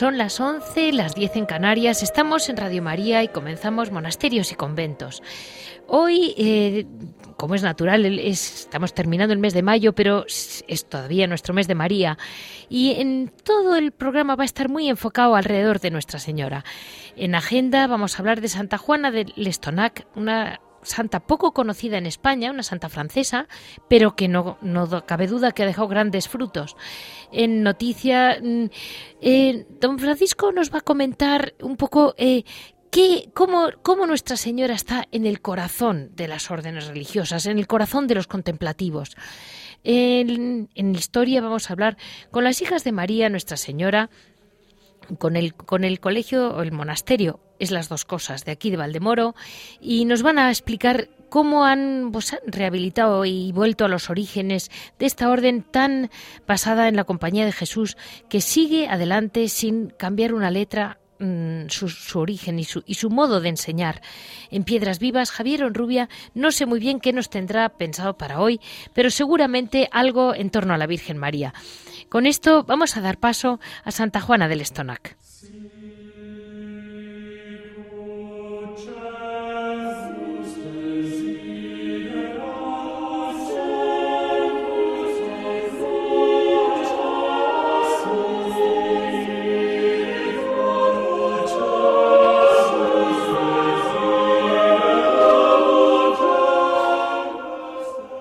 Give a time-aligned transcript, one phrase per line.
[0.00, 4.54] Son las 11, las 10 en Canarias, estamos en Radio María y comenzamos monasterios y
[4.54, 5.22] conventos.
[5.88, 6.86] Hoy, eh,
[7.36, 11.74] como es natural, estamos terminando el mes de mayo, pero es todavía nuestro mes de
[11.74, 12.16] María
[12.70, 16.64] y en todo el programa va a estar muy enfocado alrededor de Nuestra Señora.
[17.14, 22.06] En agenda vamos a hablar de Santa Juana de Lestonac, una santa poco conocida en
[22.06, 23.48] España, una santa francesa,
[23.88, 26.76] pero que no, no cabe duda que ha dejado grandes frutos.
[27.32, 28.64] En noticia, mm,
[29.20, 32.44] eh, don Francisco nos va a comentar un poco eh,
[32.90, 37.66] qué, cómo, cómo, Nuestra Señora está en el corazón de las órdenes religiosas, en el
[37.66, 39.16] corazón de los contemplativos.
[39.82, 41.96] En, en historia vamos a hablar
[42.30, 44.10] con las hijas de María, Nuestra Señora,
[45.18, 49.34] con el, colegio o el monasterio, es las dos cosas, de aquí de Valdemoro,
[49.80, 55.06] y nos van a explicar cómo han pues, rehabilitado y vuelto a los orígenes de
[55.06, 56.10] esta orden tan
[56.46, 57.96] basada en la compañía de Jesús,
[58.28, 63.40] que sigue adelante sin cambiar una letra mm, su, origen y su, y su, modo
[63.40, 64.02] de enseñar.
[64.50, 68.60] En Piedras Vivas, Javier Onrubia, no sé muy bien qué nos tendrá pensado para hoy,
[68.94, 71.54] pero seguramente algo en torno a la Virgen María.
[72.10, 75.16] Con esto vamos a dar paso a Santa Juana del Estonac.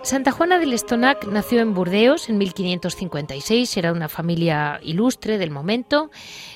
[0.09, 6.09] Santa Juana del Estonac nació en Burdeos en 1556, era una familia ilustre del momento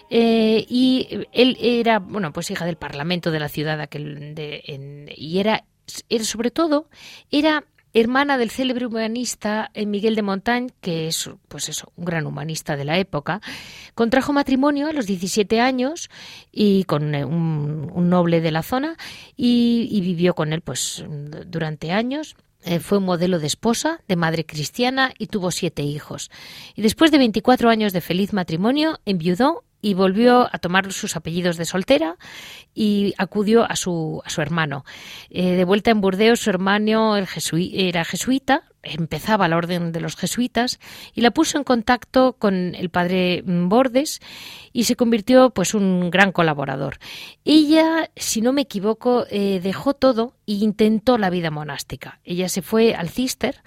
[0.09, 5.37] eh, y él era, bueno, pues hija del Parlamento de la ciudad aquel de, y
[5.37, 5.65] era,
[6.23, 6.89] sobre todo,
[7.29, 12.25] era hermana del célebre humanista eh, Miguel de Montaigne, que es pues eso, un gran
[12.25, 13.39] humanista de la época,
[13.93, 16.09] contrajo matrimonio a los 17 años
[16.51, 18.97] y con eh, un, un noble de la zona
[19.37, 21.05] y, y vivió con él pues
[21.45, 22.35] durante años.
[22.65, 26.31] Eh, fue modelo de esposa, de madre cristiana y tuvo siete hijos.
[26.75, 31.57] Y después de 24 años de feliz matrimonio, enviudó y volvió a tomar sus apellidos
[31.57, 32.15] de soltera
[32.73, 34.85] y acudió a su, a su hermano.
[35.29, 40.79] Eh, de vuelta en Burdeos, su hermano era jesuita, empezaba la orden de los jesuitas
[41.13, 44.21] y la puso en contacto con el padre Bordes
[44.71, 46.97] y se convirtió pues un gran colaborador.
[47.43, 52.19] Ella, si no me equivoco, eh, dejó todo e intentó la vida monástica.
[52.23, 53.61] Ella se fue al Cister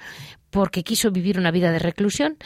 [0.50, 2.36] porque quiso vivir una vida de reclusión,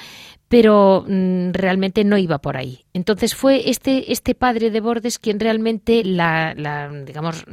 [0.48, 2.84] pero mm, realmente no iba por ahí.
[2.92, 7.44] Entonces fue este, este padre de Bordes quien realmente la, la digamos,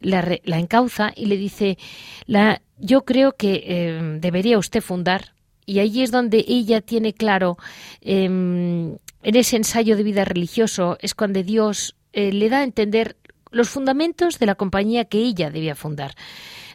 [0.00, 1.78] la, encauza y le dice,
[2.26, 5.34] la, yo creo que eh, debería usted fundar,
[5.66, 7.56] y ahí es donde ella tiene claro,
[8.00, 13.16] eh, en ese ensayo de vida religioso, es cuando Dios eh, le da a entender
[13.50, 16.14] los fundamentos de la compañía que ella debía fundar.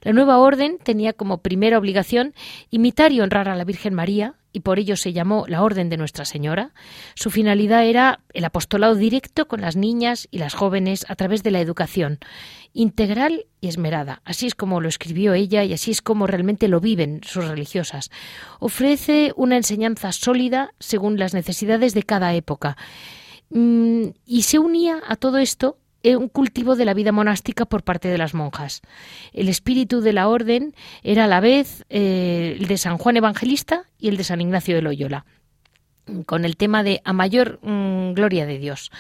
[0.06, 2.36] La nueva orden tenía como primera obligación
[2.70, 5.98] imitar y honrar a la Virgen María, y por ello se llamó la Orden de
[5.98, 6.76] Nuestra Señora.
[7.16, 11.50] Su finalidad era el apostolado directo con las niñas y las jóvenes a través de
[11.50, 12.20] la educación,
[12.72, 14.22] integral y esmerada.
[14.26, 18.12] Así es como lo escribió ella y así es como realmente lo viven sus religiosas.
[18.60, 22.78] Ofrece una enseñanza sólida según las necesidades de cada época.
[23.50, 25.80] Mm, y se unía a todo esto
[26.14, 28.82] un cultivo de la vida monástica por parte de las monjas.
[29.34, 33.86] El espíritu de la orden era a la vez eh, el de San Juan Evangelista
[34.00, 35.26] y el de San Ignacio de Loyola.
[36.26, 38.92] Con el tema de a mayor mm, gloria de Dios.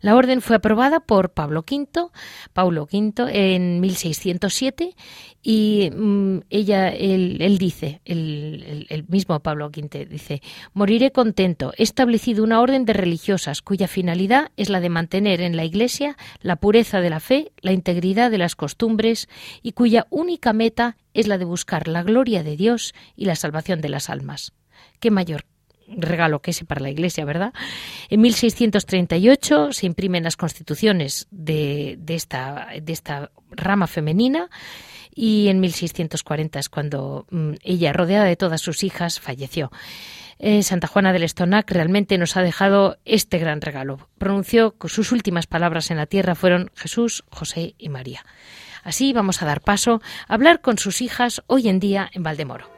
[0.00, 2.08] La orden fue aprobada por Pablo V,
[2.52, 4.94] Paulo V en 1607
[5.42, 10.42] y mm, ella, él, dice, el, el, mismo Pablo V dice,
[10.74, 11.72] moriré contento.
[11.76, 16.16] He establecido una orden de religiosas cuya finalidad es la de mantener en la Iglesia
[16.40, 19.28] la pureza de la fe, la integridad de las costumbres
[19.62, 23.80] y cuya única meta es la de buscar la gloria de Dios y la salvación
[23.80, 24.52] de las almas.
[25.00, 25.44] ¿Qué mayor
[25.88, 27.52] regalo que ese para la Iglesia, ¿verdad?
[28.08, 34.50] En 1638 se imprimen las constituciones de, esta, rama femenina
[35.14, 39.70] y en 1640 es cuando mm, ella, rodeada de todas sus hijas, falleció.
[40.38, 44.08] Eh, Santa Juana del Estonac realmente nos ha dejado este gran regalo.
[44.18, 48.24] Pronunció sus últimas palabras en la tierra fueron Jesús, José y María.
[48.84, 52.77] Así vamos a dar paso a hablar con sus hijas hoy en día en Valdemoro.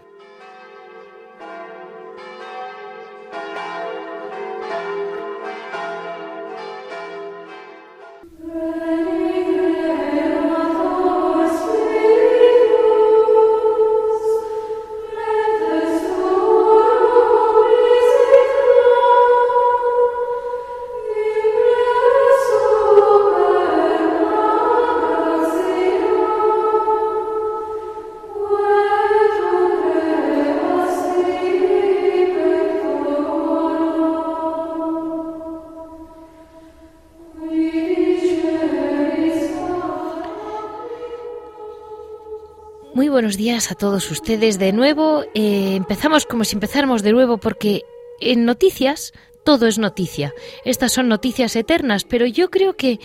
[43.31, 45.23] Buenos días a todos ustedes de nuevo.
[45.35, 47.83] Eh, empezamos como si empezáramos de nuevo porque
[48.21, 49.13] en noticias
[49.45, 50.35] todo es noticia.
[50.65, 52.99] Estas son noticias eternas, pero yo creo que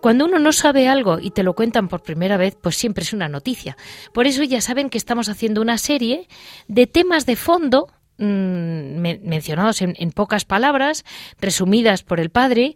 [0.00, 3.12] cuando uno no sabe algo y te lo cuentan por primera vez, pues siempre es
[3.12, 3.76] una noticia.
[4.14, 6.26] Por eso ya saben que estamos haciendo una serie
[6.68, 7.88] de temas de fondo
[8.18, 11.04] Mm, mencionados en, pocas palabras,
[11.38, 12.74] resumidas por el padre,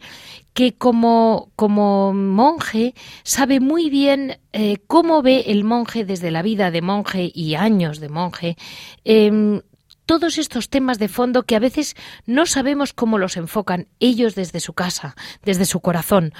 [0.52, 6.70] que como, como monje sabe muy bien eh, cómo ve el monje desde la vida
[6.70, 8.56] de monje y años de monje.
[9.04, 9.62] Em,
[10.04, 11.94] todos estos temas de fondo que a veces
[12.26, 16.34] no sabemos cómo los enfocan ellos desde su casa, desde su corazón.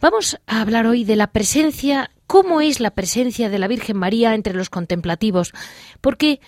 [0.00, 4.34] Vamos a hablar hoy de la presencia, cómo es la presencia de la Virgen María
[4.34, 5.52] entre los contemplativos,
[6.00, 6.40] porque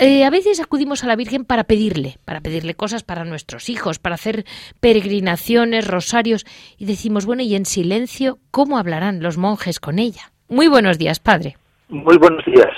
[0.00, 3.98] eh, a veces acudimos a la Virgen para pedirle, para pedirle cosas para nuestros hijos,
[3.98, 4.44] para hacer
[4.80, 6.46] peregrinaciones, rosarios,
[6.78, 10.32] y decimos, bueno, y en silencio, ¿cómo hablarán los monjes con ella?
[10.48, 11.58] Muy buenos días, padre.
[11.90, 12.70] Muy buenos días.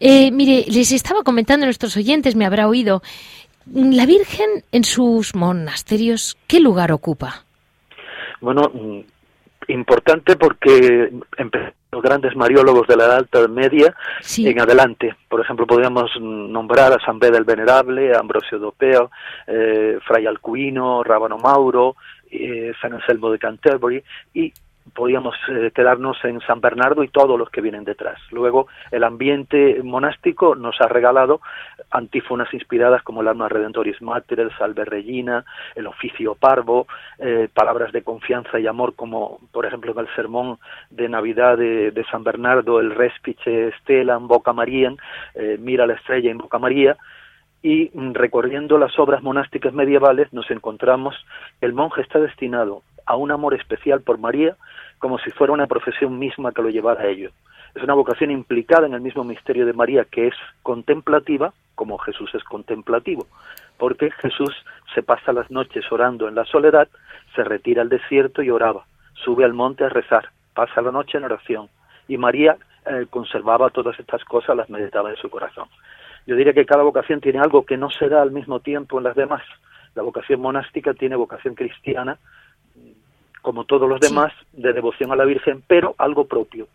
[0.00, 3.02] Eh, mire, les estaba comentando a nuestros oyentes, me habrá oído,
[3.70, 7.44] la Virgen en sus monasterios, ¿qué lugar ocupa?
[8.40, 9.00] Bueno, mm,
[9.68, 13.94] importante porque empezó los grandes mariólogos de la Edad Alta Media
[14.38, 15.14] en adelante.
[15.28, 19.10] Por ejemplo, podríamos nombrar a San Beda el Venerable, a Ambrosio Dopeo,
[19.46, 21.96] eh, Fray Alcuino, Rábano Mauro,
[22.30, 24.02] eh, San Anselmo de Canterbury
[24.32, 24.54] y
[24.94, 28.18] podíamos eh, quedarnos en San Bernardo y todos los que vienen detrás.
[28.30, 31.42] Luego, el ambiente monástico nos ha regalado
[31.92, 35.44] antífonas inspiradas como el Alma Redentoris Mater, el Salve Regina,
[35.74, 36.86] el Oficio Parvo,
[37.18, 40.58] eh, palabras de confianza y amor como, por ejemplo, en el sermón
[40.90, 44.92] de Navidad de, San Bernardo, el Respice Stella en Boca María,
[45.34, 46.96] eh, Mira la estrella en Boca María,
[47.62, 51.14] y recorriendo las obras monásticas medievales nos encontramos
[51.60, 54.56] el monje está destinado a un amor especial por María
[54.98, 57.30] como si fuera una profesión misma que lo llevara a ello.
[57.74, 61.52] Es una vocación implicada en el mismo misterio de María que es contemplativa,
[61.82, 63.26] como Jesús es contemplativo,
[63.76, 64.54] porque Jesús
[64.94, 66.86] se pasa las noches orando en la soledad,
[67.34, 71.24] se retira al desierto y oraba, sube al monte a rezar, pasa la noche en
[71.24, 71.68] oración,
[72.06, 75.66] y María eh, conservaba todas estas cosas, las meditaba en su corazón.
[76.24, 79.04] Yo diría que cada vocación tiene algo que no se da al mismo tiempo en
[79.04, 79.42] las demás.
[79.96, 82.16] La vocación monástica tiene vocación cristiana,
[83.40, 86.68] como todos los demás, de devoción a la Virgen, pero algo propio.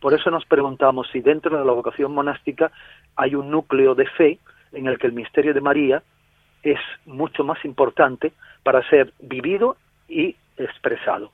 [0.00, 2.72] Por eso nos preguntamos si dentro de la vocación monástica
[3.14, 4.38] hay un núcleo de fe
[4.74, 6.02] en el que el misterio de María
[6.62, 9.76] es mucho más importante para ser vivido
[10.08, 11.30] y expresado.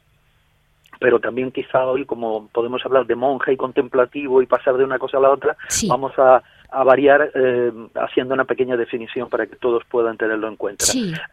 [0.99, 4.99] Pero también quizá hoy, como podemos hablar de monje y contemplativo y pasar de una
[4.99, 5.56] cosa a la otra,
[5.88, 10.57] vamos a a variar eh, haciendo una pequeña definición para que todos puedan tenerlo en
[10.57, 10.85] cuenta.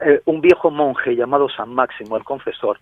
[0.01, 2.79] Eh, un viejo monje llamado San Máximo, el confesor,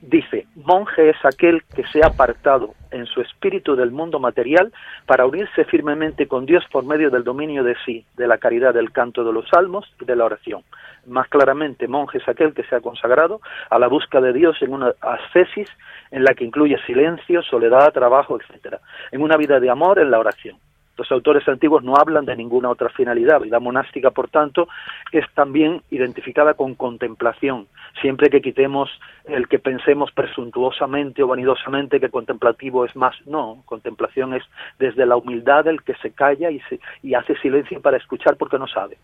[0.00, 4.72] dice, monje es aquel que se ha apartado en su espíritu del mundo material
[5.06, 8.92] para unirse firmemente con Dios por medio del dominio de sí, de la caridad del
[8.92, 10.62] canto de los salmos y de la oración.
[11.06, 14.72] Más claramente, monje es aquel que se ha consagrado a la búsqueda de Dios en
[14.72, 15.68] una ascesis
[16.10, 18.80] en la que incluye silencio, soledad, trabajo, etcétera,
[19.10, 20.58] en una vida de amor en la oración
[21.00, 23.40] Los autores antiguos no hablan de ninguna otra finalidad.
[23.40, 24.68] Vida monástica, por tanto,
[25.12, 27.68] es también identificada con contemplación.
[28.02, 28.90] Siempre que quitemos
[29.24, 34.42] el que pensemos presuntuosamente o vanidosamente que contemplativo es más, no, contemplación es
[34.78, 38.58] desde la humildad el que se calla y, se, y hace silencio para escuchar porque
[38.58, 38.98] no sabe.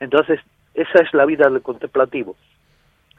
[0.00, 0.40] Entonces,
[0.74, 2.36] esa es la vida del contemplativo.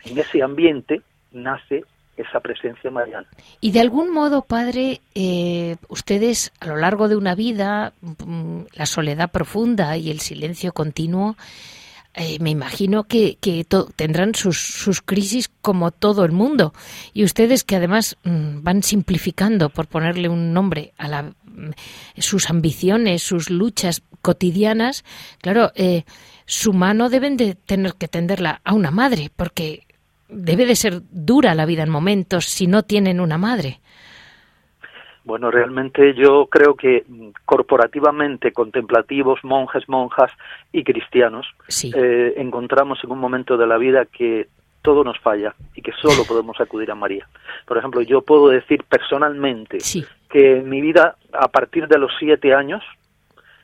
[0.06, 1.84] En ese ambiente nace
[2.22, 3.28] esa presencia mariana.
[3.62, 8.86] Y de algún modo, padre, eh, ustedes a lo largo de una vida, mm, la
[8.86, 11.36] soledad profunda y el silencio continuo,
[12.16, 13.38] eh, me imagino que,
[13.96, 16.74] tendrán sus, crisis como todo el mundo.
[17.14, 21.72] Y ustedes que además mm, van simplificando, por ponerle un nombre, a la, mm,
[22.18, 25.06] sus ambiciones, sus luchas cotidianas,
[25.40, 26.04] claro, eh,
[26.46, 29.86] su mano deben de tener que tenderla a una madre, porque
[30.30, 33.80] debe de ser dura la vida en momentos si no tienen una madre.
[35.24, 37.06] Bueno, realmente yo creo que
[37.46, 40.32] corporativamente contemplativos, monjes, monjas
[40.72, 41.46] y cristianos
[41.84, 44.48] eh, encontramos en un momento de la vida que
[44.82, 47.28] todo nos falla y que solo podemos acudir a María.
[47.68, 49.78] Por ejemplo, yo puedo decir personalmente
[50.30, 52.84] que en mi vida, a partir de los siete años,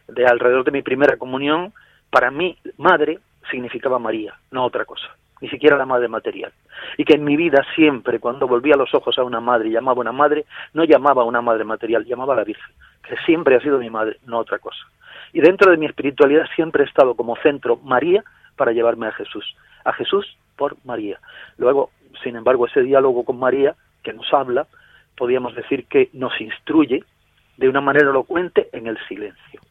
[0.08, 1.74] de alrededor de mi primera comunión,
[2.12, 3.20] para mí, madre
[3.50, 6.52] significaba María, no otra cosa ni siquiera la madre material.
[6.98, 9.98] Y que en mi vida siempre, cuando volvía los ojos a una madre y llamaba
[9.98, 12.74] a una madre, no llamaba a una madre material, llamaba a la Virgen,
[13.08, 14.86] que siempre ha sido mi madre, no otra cosa.
[15.34, 18.24] Y dentro de mi espiritualidad siempre he estado como centro María
[18.56, 19.56] para llevarme a Jesús.
[19.84, 21.20] A Jesús por María.
[21.58, 21.92] Luego,
[22.24, 24.68] sin embargo, ese diálogo con María, que nos habla,
[25.18, 27.04] podríamos decir que nos instruye
[27.58, 29.62] de una manera elocuente en el silencio.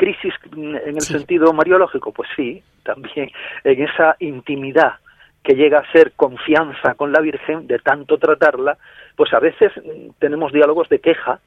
[0.00, 3.30] Crisis en el sentido mariológico, pues sí, también
[3.64, 4.94] en esa intimidad
[5.42, 8.78] que llega a ser confianza con la Virgen, de tanto tratarla,
[9.14, 9.70] pues a veces
[10.18, 11.40] tenemos diálogos de queja,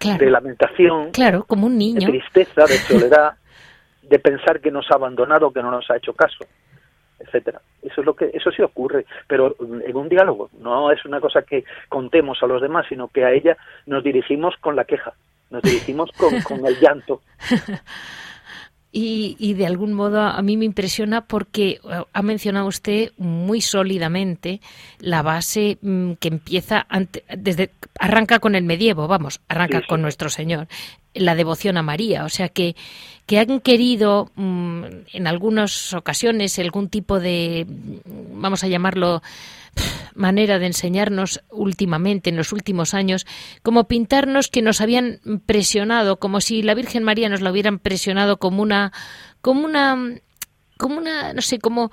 [0.00, 2.00] de lamentación, claro, como un niño.
[2.00, 3.32] de tristeza, de soledad,
[4.02, 6.44] de pensar que nos ha abandonado, que no nos ha hecho caso,
[7.18, 7.62] etcétera.
[7.80, 11.40] Eso es lo que eso sí ocurre, pero en un diálogo no es una cosa
[11.40, 15.14] que contemos a los demás, sino que a ella nos dirigimos con la queja
[15.50, 17.22] nos dirigimos con, con el llanto.
[18.90, 21.78] Y, y, de algún modo a mí me impresiona porque eh,
[22.10, 24.62] ha mencionado usted muy sólidamente
[24.98, 26.86] la base mm, que empieza
[27.36, 30.68] desde arranca con el medievo, vamos, arranca con nuestro Señor,
[31.12, 32.76] la devoción a María, o sea que
[33.26, 39.22] que han querido mm, en algunas ocasiones algún tipo de vamos a llamarlo
[40.14, 43.26] manera de enseñarnos últimamente, en los últimos años,
[43.62, 48.38] como pintarnos que nos habían presionado, como si la Virgen María nos la hubieran presionado
[48.38, 48.92] como una,
[49.40, 49.96] como una,
[50.76, 51.90] como una, no sé, como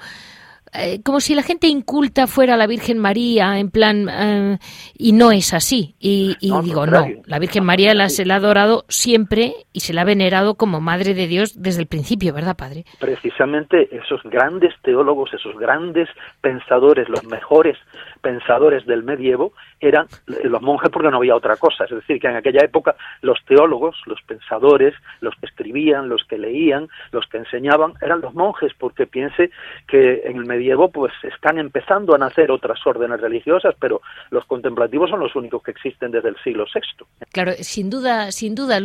[0.77, 4.58] eh, como si la gente inculta fuera la Virgen María, en plan, eh,
[4.98, 5.96] y no es así.
[6.00, 10.01] Y, digo, no, la Virgen María la, se la ha adorado siempre y se la
[10.01, 12.86] ha venerado como Madre de Dios desde el principio, ¿verdad, Padre?
[13.00, 16.10] Precisamente esos grandes teólogos, esos grandes
[16.41, 17.77] pensadores, los mejores
[18.25, 21.84] pensadores del medievo, eran los monjes porque no había otra cosa.
[21.84, 26.39] Es decir, que en aquella época los teólogos, los pensadores, los que escribían, los que
[26.39, 29.51] leían, los que enseñaban, eran los monjes, porque piense
[29.88, 34.01] que en el medievo pues están empezando a nacer otras órdenes religiosas, pero
[34.32, 37.05] los contemplativos son los únicos que existen desde el siglo VI.
[37.32, 38.77] Claro, sin duda, sin duda,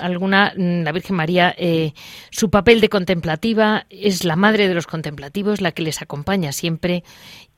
[0.00, 1.92] alguna, mm, la Virgen María, eh,
[2.30, 7.02] su papel de contemplativa es la madre de los contemplativos, la que les acompaña siempre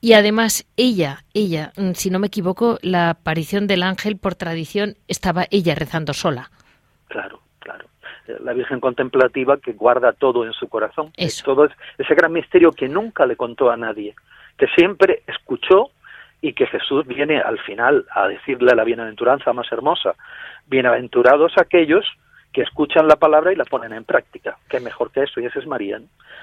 [0.01, 4.95] y además ella, ella, mm, si no me equivoco, la aparición del ángel por tradición
[5.09, 6.51] estaba ella rezando sola.
[7.09, 7.87] Claro, claro.
[8.41, 11.11] La Virgen contemplativa que guarda todo en su corazón.
[11.17, 11.45] Eso.
[11.45, 14.15] Todo ese gran misterio que nunca le contó a nadie,
[14.57, 15.91] que siempre escuchó
[16.41, 20.15] y que Jesús viene al final a decirle la bienaventuranza más hermosa.
[20.67, 22.05] Bienaventurados aquellos
[22.53, 24.59] que escuchan la palabra y la ponen en práctica.
[24.69, 26.01] Qué mejor que eso, y ese es María.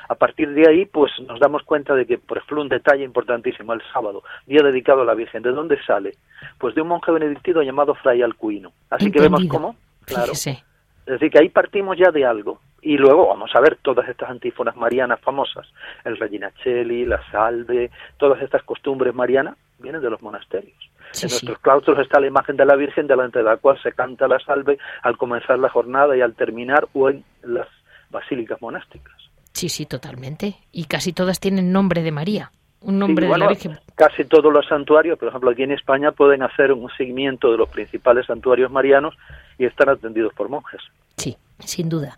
[0.07, 3.73] A partir de ahí, pues nos damos cuenta de que, por ejemplo, un detalle importantísimo,
[3.73, 6.13] el sábado, día dedicado a la Virgen, ¿de dónde sale?
[6.59, 8.71] Pues de un monje benedictino llamado Fray Alcuino.
[8.89, 10.33] Así que vemos cómo, claro.
[10.33, 10.63] Es
[11.05, 12.59] decir, que ahí partimos ya de algo.
[12.81, 15.67] Y luego vamos a ver todas estas antífonas marianas famosas.
[16.03, 20.77] El Regina Cheli, la Salve, todas estas costumbres marianas vienen de los monasterios
[21.23, 24.27] en nuestros claustros está la imagen de la Virgen delante de la cual se canta
[24.27, 27.67] la salve al comenzar la jornada y al terminar o en las
[28.09, 29.13] basílicas monásticas.
[29.53, 30.55] Sí, sí, totalmente.
[30.71, 32.51] Y casi todas tienen nombre de María.
[32.81, 33.79] Un nombre de la Virgen.
[33.95, 37.69] Casi todos los santuarios, por ejemplo, aquí en España pueden hacer un seguimiento de los
[37.69, 39.15] principales santuarios marianos
[39.57, 40.81] y están atendidos por monjes.
[41.17, 42.15] Sí, sin duda.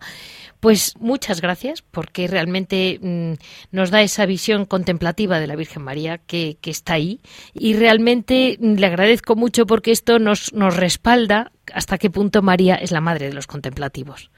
[0.60, 3.34] Pues muchas gracias porque realmente mm,
[3.70, 7.20] nos da esa visión contemplativa de la Virgen María que, está ahí
[7.54, 12.74] y realmente mm, le agradezco mucho porque esto nos, nos respalda hasta qué punto María
[12.74, 14.30] es la madre de los contemplativos.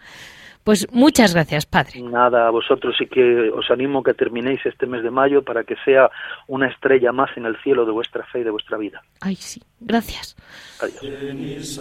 [0.65, 2.03] Pues muchas gracias, Padre.
[2.03, 5.75] Nada, a vosotros y que os animo que terminéis este mes de mayo para que
[5.85, 6.11] sea
[6.49, 9.03] una estrella más en el cielo de vuestra fe y de vuestra vida.
[9.23, 10.37] Ay, sí, gracias.
[10.81, 11.81] Adiós.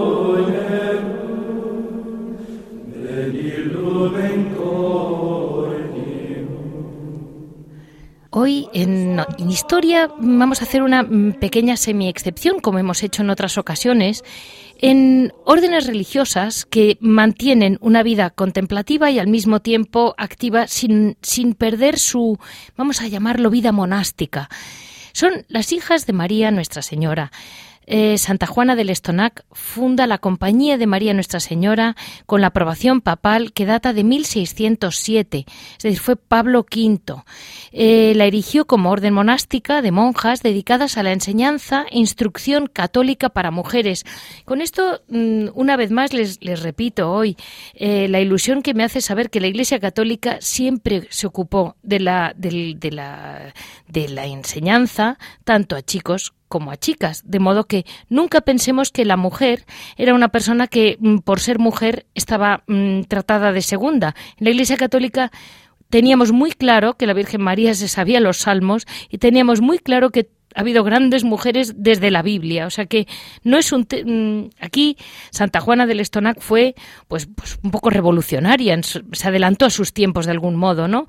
[8.33, 9.19] Hoy en,
[9.49, 11.05] Historia vamos a hacer una
[11.41, 14.23] pequeña semi-excepción, como hemos hecho en otras ocasiones,
[14.79, 21.55] en órdenes religiosas que mantienen una vida contemplativa y al mismo tiempo activa sin, sin
[21.55, 22.39] perder su,
[22.77, 24.47] vamos a llamarlo, vida monástica.
[25.11, 27.33] Son las hijas de María Nuestra Señora.
[27.87, 31.95] Eh, Santa Juana del Estonac funda la Compañía de María Nuestra Señora
[32.25, 37.23] con la aprobación papal que data de 1607, es decir, fue Pablo V.
[37.71, 43.29] Eh, la erigió como orden monástica de monjas dedicadas a la enseñanza e instrucción católica
[43.29, 44.05] para mujeres.
[44.45, 47.35] Con esto, mm, una vez más, les, repito hoy,
[47.73, 51.99] eh, la ilusión que me hace saber que la Iglesia Católica siempre se ocupó de
[51.99, 53.53] la, de la,
[53.87, 59.05] de la enseñanza, tanto a chicos como a chicas, de modo que nunca pensemos que
[59.05, 59.65] la mujer
[59.95, 64.15] era una persona que mm, por ser mujer estaba mm, tratada de segunda.
[64.37, 65.31] En la Iglesia Católica
[65.89, 70.09] teníamos muy claro que la Virgen María se sabía los salmos y teníamos muy claro
[70.09, 73.07] que ha habido grandes mujeres desde la Biblia, o sea que
[73.43, 74.97] no es un mm, aquí
[75.29, 76.75] Santa Juana del Estonac fue
[77.07, 81.07] pues, pues un poco revolucionaria, se adelantó a sus tiempos de algún modo, ¿no?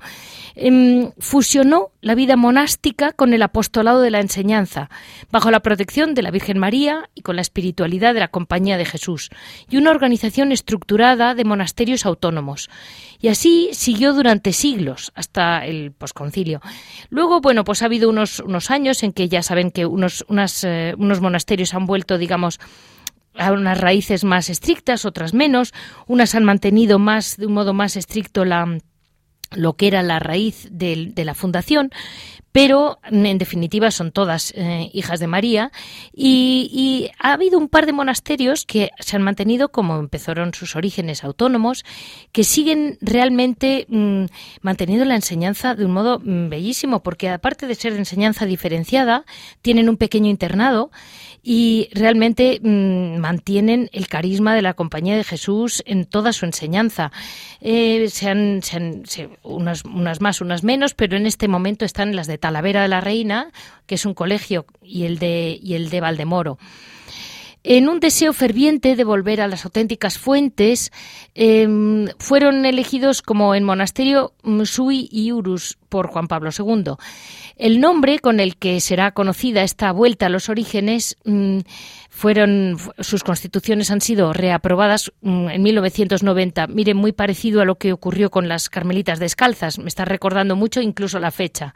[0.55, 4.89] Em, fusionó la vida monástica con el apostolado de la enseñanza,
[5.31, 8.85] bajo la protección de la Virgen María y con la espiritualidad de la Compañía de
[8.85, 9.29] Jesús,
[9.69, 12.69] y una organización estructurada de monasterios autónomos.
[13.19, 16.61] Y así siguió durante siglos, hasta el posconcilio.
[17.09, 20.23] Luego, bueno, pues ha habido unos, unos años en que ya saben que unos,
[20.63, 22.59] eh, unos monasterios han vuelto, digamos,
[23.35, 25.73] a unas raíces más estrictas, otras menos.
[26.05, 28.77] Unas han mantenido más, de un modo más estricto, la
[29.55, 31.91] lo que era la raíz de, la fundación,
[32.53, 35.71] pero en definitiva son todas eh, hijas de María.
[36.13, 41.23] Y, ha habido un par de monasterios que se han mantenido como empezaron sus orígenes
[41.23, 41.83] autónomos,
[42.31, 44.25] que siguen realmente mm,
[44.61, 49.25] manteniendo la enseñanza de un modo mm, bellísimo, porque aparte de ser de enseñanza diferenciada,
[49.63, 50.91] tienen un pequeño internado
[51.43, 57.11] y realmente mm, mantienen el carisma de la Compañía de Jesús en toda su enseñanza.
[57.59, 58.61] Eh, sean,
[59.43, 63.01] unas, unas, más, unas menos, pero en este momento están las de Talavera de la
[63.01, 63.51] Reina,
[63.85, 66.57] que es un colegio, y el de, y el de Valdemoro.
[67.65, 70.91] En un deseo ferviente de volver a las auténticas fuentes,
[71.33, 74.33] em, fueron elegidos como en monasterio
[74.65, 76.95] Sui y Urus por Juan Pablo II.
[77.55, 81.59] El nombre con el que será conocida esta vuelta a los orígenes mm,
[82.09, 86.67] fueron sus constituciones han sido reaprobadas mm, en 1990.
[86.67, 89.79] Mire, muy parecido a lo que ocurrió con las Carmelitas descalzas.
[89.79, 91.73] Me está recordando mucho incluso la fecha.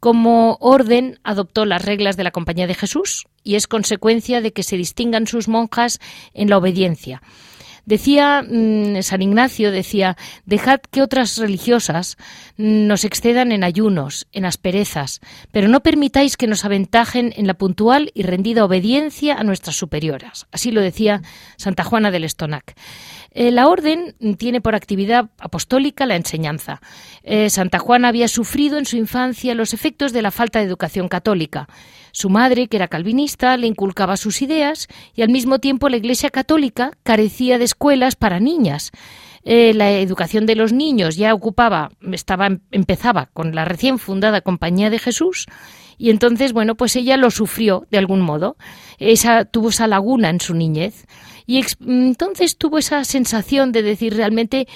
[0.00, 4.62] Como orden adoptó las reglas de la Compañía de Jesús y es consecuencia de que
[4.62, 5.98] se distingan sus monjas
[6.34, 7.22] en la obediencia.
[7.88, 12.18] Decía mm, San Ignacio, decía, dejad que otras religiosas
[12.58, 15.20] nos excedan en ayunos, en asperezas,
[15.52, 20.48] pero no permitáis que nos aventajen en la puntual y rendida obediencia a nuestras superioras.
[20.52, 21.22] Así lo decía
[21.56, 22.74] Santa Juana del Estonac.
[23.30, 26.80] Eh, la orden tiene por actividad apostólica la enseñanza.
[27.22, 31.08] Eh, Santa Juana había sufrido en su infancia los efectos de la falta de educación
[31.08, 31.68] católica.
[32.12, 36.30] Su madre, que era calvinista, le inculcaba sus ideas y al mismo tiempo la Iglesia
[36.30, 38.90] católica carecía de escuelas para niñas.
[39.44, 44.90] Eh, la educación de los niños ya ocupaba, estaba, empezaba con la recién fundada Compañía
[44.90, 45.46] de Jesús
[45.98, 48.56] y entonces, bueno, pues ella lo sufrió de algún modo.
[48.98, 51.06] Esa, tuvo esa laguna en su niñez.
[51.48, 54.68] Y entonces tuvo esa sensación de decir realmente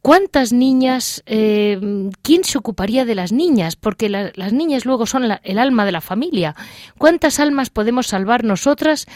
[0.00, 1.78] ¿Cuántas niñas, eh,
[2.22, 3.74] quién se ocuparía de las niñas?
[3.74, 6.54] Porque las niñas luego son el alma de la familia.
[6.96, 9.06] ¿Cuántas almas podemos salvar nosotras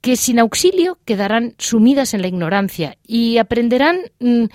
[0.00, 4.46] que sin auxilio quedarán sumidas en la ignorancia y aprenderán mm,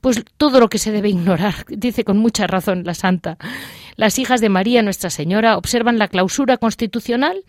[0.00, 3.38] pues todo lo que se debe ignorar, dice con mucha razón la santa.
[3.96, 7.44] Las hijas de María Nuestra Señora observan la clausura constitucional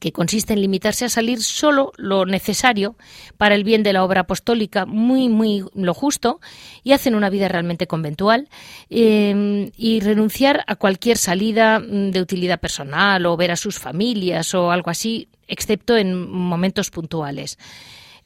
[0.00, 2.96] que consiste en limitarse a salir solo lo necesario
[3.38, 6.40] para el bien de la obra apostólica, muy, muy lo justo,
[6.82, 8.48] y hacen una vida realmente conventual,
[8.90, 14.54] em, y renunciar a cualquier salida mm, de utilidad personal o ver a sus familias
[14.54, 17.56] o algo así, excepto en momentos puntuales.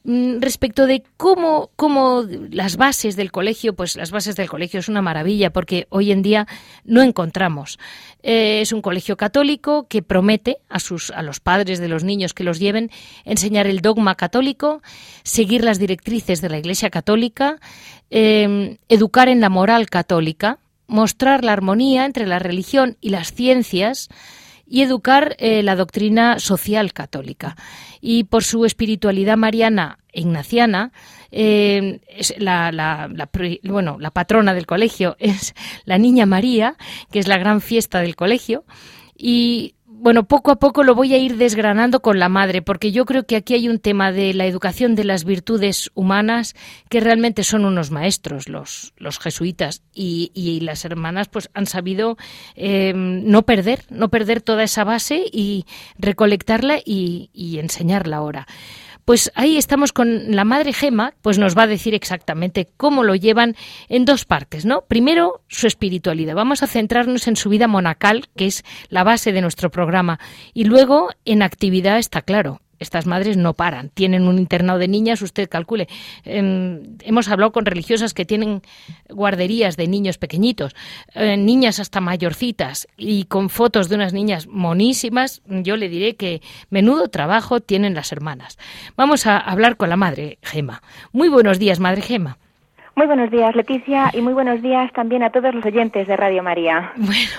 [0.03, 4.89] Mm, respecto de cómo, cómo las bases del colegio, pues las bases del colegio es
[4.89, 6.47] una maravilla porque hoy en día
[6.85, 7.77] no encontramos.
[8.23, 12.33] Eh, es un colegio católico que promete a, sus, a los padres de los niños
[12.33, 12.89] que los lleven
[13.25, 14.81] enseñar el dogma católico,
[15.23, 17.59] seguir las directrices de la Iglesia católica,
[18.09, 24.09] em, educar en la moral católica, mostrar la armonía entre la religión y las ciencias,
[24.71, 27.57] y educar eh, la doctrina social católica.
[27.99, 30.93] Y por su espiritualidad mariana e ignaciana,
[31.29, 31.99] eh,
[32.37, 33.09] la,
[33.63, 36.77] bueno, la patrona del colegio es la Niña María,
[37.11, 38.63] que es la gran fiesta del colegio,
[39.17, 43.05] y bueno, poco a poco lo voy a ir desgranando con la madre, porque yo
[43.05, 46.55] creo que aquí hay un tema de la educación de las virtudes humanas
[46.89, 52.17] que realmente son unos maestros, los, los jesuitas, y, las hermanas pues han sabido
[52.55, 55.65] eh, no perder, no perder toda esa base y
[55.99, 58.47] recolectarla y, y enseñarla ahora.
[59.05, 63.15] Pues ahí estamos con la madre Gema, pues nos va a decir exactamente cómo lo
[63.15, 63.55] llevan
[63.89, 64.81] en dos partes, ¿no?
[64.81, 66.35] Primero, su espiritualidad.
[66.35, 70.19] Vamos a centrarnos en su vida monacal, que es la base de nuestro programa,
[70.53, 75.21] y luego en actividad, está claro, estas madres no paran, tienen un internado de niñas,
[75.21, 75.87] usted calcule.
[76.25, 78.61] Em, hemos hablado con religiosas que tienen
[79.09, 80.75] guarderías de niños pequeñitos,
[81.13, 86.41] eh, niñas hasta mayorcitas y con fotos de unas niñas monísimas, yo le diré que
[86.69, 88.57] menudo trabajo tienen las hermanas.
[88.97, 90.81] Vamos a hablar con la madre Gema.
[91.11, 92.40] Muy buenos días, madre Gema.
[92.93, 96.43] Muy buenos días, Leticia, y muy buenos días también a todos los oyentes de Radio
[96.43, 96.91] María.
[96.97, 97.31] Bueno,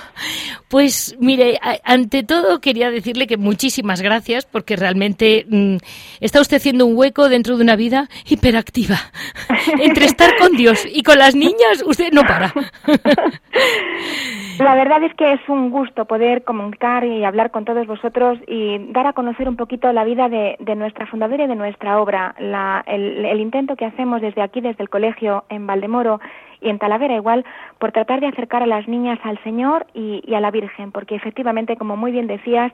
[0.69, 5.77] pues mire, ante todo quería decirle que muchísimas gracias porque realmente mm,
[6.21, 8.97] está usted haciendo un hueco dentro de una vida hiperactiva.
[9.79, 12.51] Entre estar con Dios y con las niñas, usted no para.
[14.59, 18.79] La verdad es que es un gusto poder comunicar y hablar con todos vosotros y
[18.93, 22.35] dar a conocer un poquito la vida de, nuestra fundadora y de nuestra obra,
[22.87, 26.21] el intento que hacemos desde aquí, desde el colegio en Valdemoro
[26.63, 27.45] y en Talavera igual,
[27.79, 31.77] por tratar de acercar a las niñas al Señor y, a la Virgen, porque efectivamente,
[31.77, 32.73] como muy bien decías,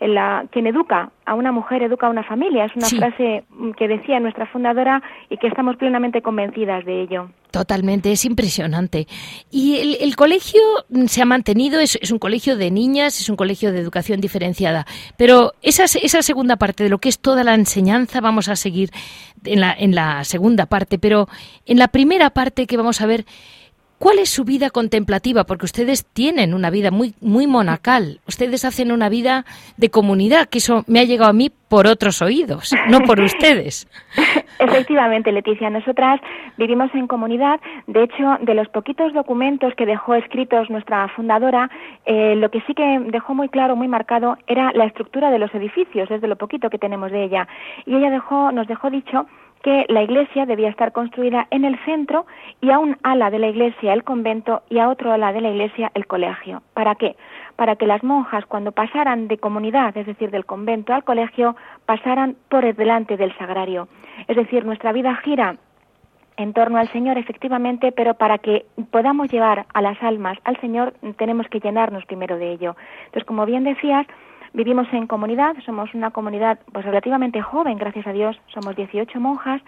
[0.00, 2.64] la, quien educa a una mujer educa a una familia.
[2.64, 3.44] Es una frase
[3.76, 7.30] que decía nuestra fundadora y que estamos plenamente convencidas de ello.
[7.50, 9.08] Totalmente, es impresionante.
[9.50, 10.60] Y el, colegio
[11.06, 14.86] se ha mantenido, es, un colegio de niñas, es un colegio de educación diferenciada.
[15.16, 18.90] Pero esa, esa segunda parte de lo que es toda la enseñanza vamos a seguir
[19.44, 20.98] en la, en la segunda parte.
[20.98, 21.28] Pero
[21.66, 23.24] en la primera parte que vamos a ver,
[24.00, 25.44] ¿Cuál es su vida contemplativa?
[25.44, 28.20] Porque ustedes tienen una vida muy, muy monacal.
[28.26, 29.44] Ustedes hacen una vida
[29.76, 33.86] de comunidad, que eso me ha llegado a mí por otros oídos, no por ustedes.
[34.58, 35.68] Efectivamente, Leticia.
[35.68, 36.18] Nosotras
[36.56, 37.60] vivimos en comunidad.
[37.88, 41.68] De hecho, de los poquitos documentos que dejó escritos nuestra fundadora,
[42.06, 45.54] eh, lo que sí que dejó muy claro, muy marcado, era la estructura de los
[45.54, 47.46] edificios, desde lo poquito que tenemos de ella.
[47.84, 49.26] Y ella dejó, nos dejó dicho
[49.62, 52.26] que la iglesia debía estar construida en el centro
[52.60, 55.50] y a un ala de la iglesia el convento y a otro ala de la
[55.50, 56.62] iglesia el colegio.
[56.74, 57.16] ¿Para qué?
[57.56, 62.36] Para que las monjas cuando pasaran de comunidad, es decir, del convento al colegio, pasaran
[62.48, 63.88] por el delante del sagrario.
[64.28, 65.56] Es decir, nuestra vida gira
[66.36, 70.94] en torno al Señor, efectivamente, pero para que podamos llevar a las almas al Señor
[71.18, 72.76] tenemos que llenarnos primero de ello.
[73.00, 74.06] Entonces, como bien decías,
[74.52, 79.62] Vivimos en comunidad, somos una comunidad pues relativamente joven, gracias a Dios, somos 18 monjas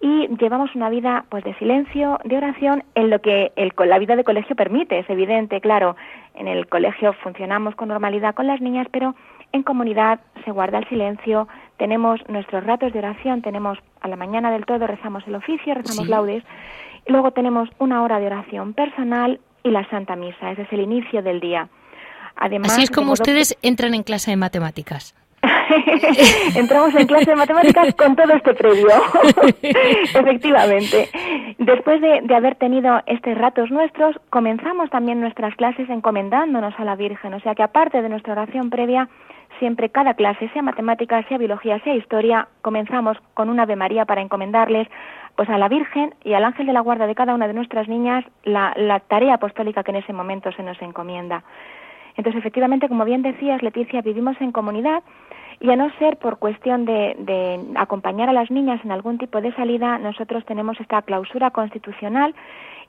[0.00, 4.16] y llevamos una vida pues de silencio, de oración en lo que el, la vida
[4.16, 5.96] de colegio permite, es evidente, claro,
[6.34, 9.14] en el colegio funcionamos con normalidad con las niñas, pero
[9.52, 14.50] en comunidad se guarda el silencio, tenemos nuestros ratos de oración, tenemos a la mañana
[14.50, 16.42] del todo rezamos el oficio, rezamos laudes,
[17.06, 20.80] y luego tenemos una hora de oración personal y la Santa Misa, ese es el
[20.80, 21.68] inicio del día.
[22.36, 25.14] Así es como ustedes entran en clase de matemáticas.
[26.54, 28.88] Entramos en clase de matemáticas con todo este previo,
[29.62, 31.08] efectivamente.
[31.58, 36.96] Después de, de, haber tenido estos ratos nuestros, comenzamos también nuestras clases encomendándonos a la
[36.96, 37.34] Virgen.
[37.34, 39.08] O sea que aparte de nuestra oración previa,
[39.58, 44.22] siempre cada clase, sea matemáticas, sea biología, sea historia, comenzamos con una Ave María para
[44.22, 44.88] encomendarles
[45.36, 47.88] pues a la Virgen y al ángel de la guarda de cada una de nuestras
[47.88, 51.42] niñas la, la tarea apostólica que en ese momento se nos encomienda.
[52.16, 55.02] Entonces, efectivamente, como bien decías, Leticia, vivimos en comunidad
[55.60, 59.54] y a no ser por cuestión de, acompañar a las niñas en algún tipo de
[59.54, 62.34] salida, nosotros tenemos esta clausura constitucional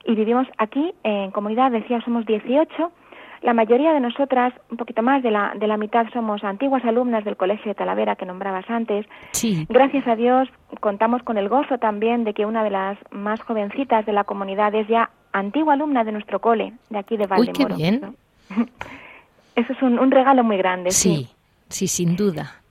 [0.04, 2.92] y vivimos aquí en comunidad, decía, somos 18.
[3.42, 7.24] La mayoría de nosotras, un poquito más de la, de la mitad, somos antiguas alumnas
[7.24, 9.06] del Colegio de Talavera que nombrabas antes.
[9.32, 9.66] Sí.
[9.68, 10.48] Gracias a Dios
[10.80, 14.74] contamos con el gozo también de que una de las más jovencitas de la comunidad
[14.74, 17.74] es ya antigua alumna de nuestro cole, de aquí de Valdemoro.
[17.74, 18.16] Uy, qué bien.
[19.56, 20.90] Eso es un, un regalo muy grande.
[20.90, 21.28] Sí,
[21.68, 22.64] sí, sin duda.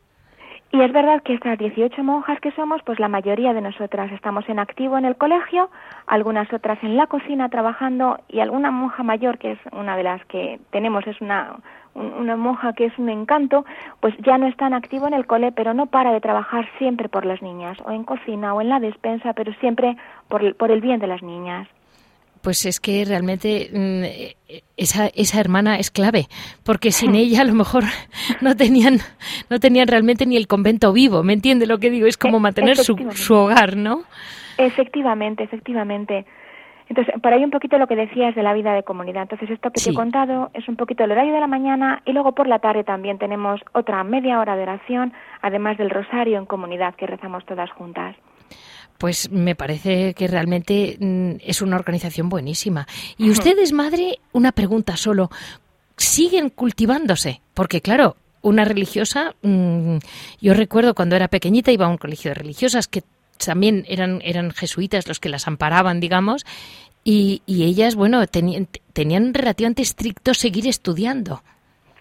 [0.74, 4.50] Y es verdad que estas 18 monjas que somos, pues la mayoría de nosotras estamos
[4.50, 5.70] en activo en el colegio,
[6.08, 10.26] algunas otras en la cocina trabajando y alguna monja mayor, que es una de las
[10.26, 11.58] que tenemos, es una,
[11.94, 13.66] una monja que es un encanto,
[14.00, 17.08] pues ya no está en activo en el cole, pero no para de trabajar siempre
[17.08, 19.96] por las niñas, o en cocina o en la despensa, pero siempre
[20.28, 21.68] por, por el bien de las niñas
[22.44, 26.28] pues es que realmente mm, esa, esa hermana es clave,
[26.66, 27.86] porque sin ella a lo mejor
[28.42, 28.98] no tenían,
[29.50, 32.06] no tenían realmente ni el convento vivo, ¿me entiende lo que digo?
[32.06, 34.04] Es como e, mantener su, su hogar, ¿no?
[34.58, 36.26] Efectivamente, efectivamente.
[36.90, 39.24] Entonces, por ahí un poquito lo que decías de la vida de comunidad.
[39.24, 42.12] Entonces, esto que te he contado es un poquito el horario de la mañana y
[42.12, 46.46] luego por la tarde también tenemos otra media hora de oración, además del rosario en
[46.46, 48.16] comunidad que rezamos todas juntas
[48.98, 52.88] pues me parece que realmente mm, es una organización buenísima.
[53.18, 55.30] Y ustedes, madre, una pregunta solo.
[55.98, 57.42] ¿Siguen cultivándose?
[57.54, 59.98] Porque claro, una religiosa, mm,
[60.42, 63.04] yo recuerdo cuando era pequeñita iba a un colegio de religiosas que
[63.44, 66.46] también eran, eran jesuitas los que las amparaban, digamos,
[67.04, 71.42] y, y ellas, bueno, tenían, tenían relativamente estricto seguir estudiando.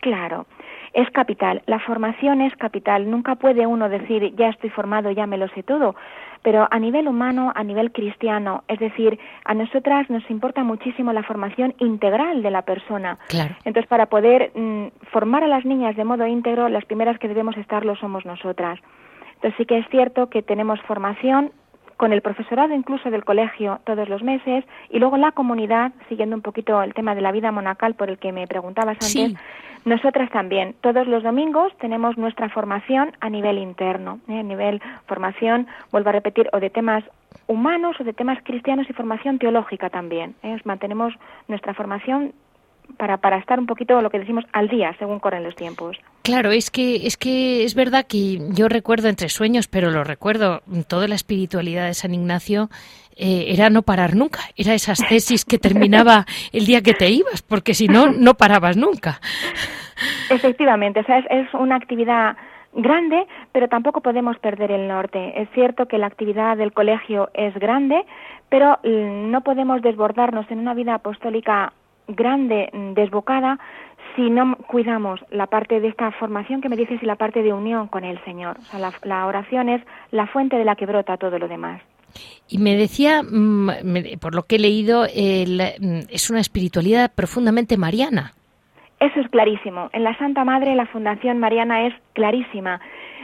[0.00, 0.46] Claro
[0.94, 1.62] es capital.
[1.66, 3.10] La formación es capital.
[3.10, 5.94] Nunca puede uno decir, ya estoy formado, ya me lo sé todo.
[6.42, 11.22] Pero a nivel humano, a nivel cristiano, es decir, a nosotras nos importa muchísimo la
[11.22, 13.18] formación integral de la persona.
[13.28, 13.54] Claro.
[13.64, 17.56] Entonces, para poder mm, formar a las niñas de modo íntegro, las primeras que debemos
[17.56, 18.80] estarlo somos nosotras.
[19.34, 21.52] Entonces, sí que es cierto que tenemos formación
[22.02, 26.42] con el profesorado incluso del colegio todos los meses y luego la comunidad, siguiendo un
[26.42, 29.40] poquito el tema de la vida monacal por el que me preguntabas antes,
[29.84, 34.40] nosotras también, todos los domingos tenemos nuestra formación a nivel interno, ¿eh?
[34.40, 37.04] a nivel formación, vuelvo a repetir, o de temas
[37.46, 40.34] humanos o de temas cristianos y formación teológica también.
[40.42, 40.58] ¿eh?
[40.64, 41.14] Mantenemos
[41.46, 42.32] nuestra formación
[42.96, 45.98] para, para estar un poquito lo que decimos al día según corren los tiempos.
[46.22, 50.62] Claro, es que es que es verdad que yo recuerdo entre sueños, pero lo recuerdo
[50.88, 52.68] toda la espiritualidad de San Ignacio
[53.16, 57.42] eh, era no parar nunca, era esas tesis que terminaba el día que te ibas,
[57.42, 59.20] porque si no no parabas nunca.
[60.30, 62.36] Efectivamente, o sea, es, es una actividad
[62.72, 65.40] grande, pero tampoco podemos perder el norte.
[65.40, 68.04] Es cierto que la actividad del colegio es grande,
[68.48, 71.72] pero mm, no podemos desbordarnos en una vida apostólica
[72.08, 73.58] grande, mm, desbocada,
[74.14, 77.52] si no cuidamos la parte de esta formación que me dices y la parte de
[77.52, 78.56] unión con el Señor.
[78.58, 81.80] O sea, la, oración es la fuente de la que brota todo lo demás.
[82.48, 88.34] Y me decía, mm, por lo que he leído, mm, es una espiritualidad profundamente mariana.
[89.00, 89.90] Eso es clarísimo.
[89.92, 92.80] En la Santa Madre la Fundación Mariana es clarísima.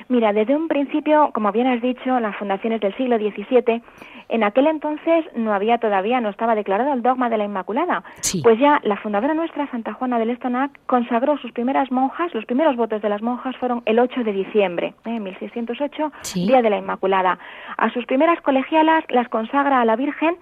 [0.09, 3.83] Mira, desde un principio, como bien has dicho, las fundaciones del siglo XVII,
[4.31, 8.03] en aquel entonces no había todavía, no estaba declarado el dogma de la Inmaculada.
[8.43, 12.77] Pues ya la fundadora nuestra, Santa Juana del Estonac, consagró sus primeras monjas, los primeros
[12.77, 15.17] votos de las monjas fueron el 8 de diciembre, ¿eh?
[15.17, 17.39] en 1608, Día de la Inmaculada.
[17.77, 20.37] A sus primeras colegialas las consagra a la Virgen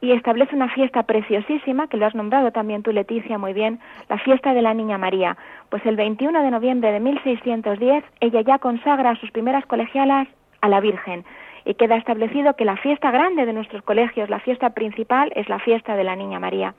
[0.00, 4.18] y establece una fiesta preciosísima, que lo has nombrado también tú, Leticia, muy bien, la
[4.18, 5.36] fiesta de la Niña María.
[5.70, 10.28] Pues el 21 de noviembre de 1610 ella ya consagra a sus primeras colegialas
[10.60, 11.24] a la Virgen
[11.64, 15.58] y queda establecido que la fiesta grande de nuestros colegios, la fiesta principal, es la
[15.58, 16.74] fiesta de la Niña María.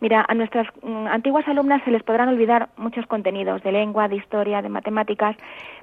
[0.00, 4.16] Mira, a nuestras mm, antiguas alumnas se les podrán olvidar muchos contenidos de lengua, de
[4.16, 5.36] historia, de matemáticas,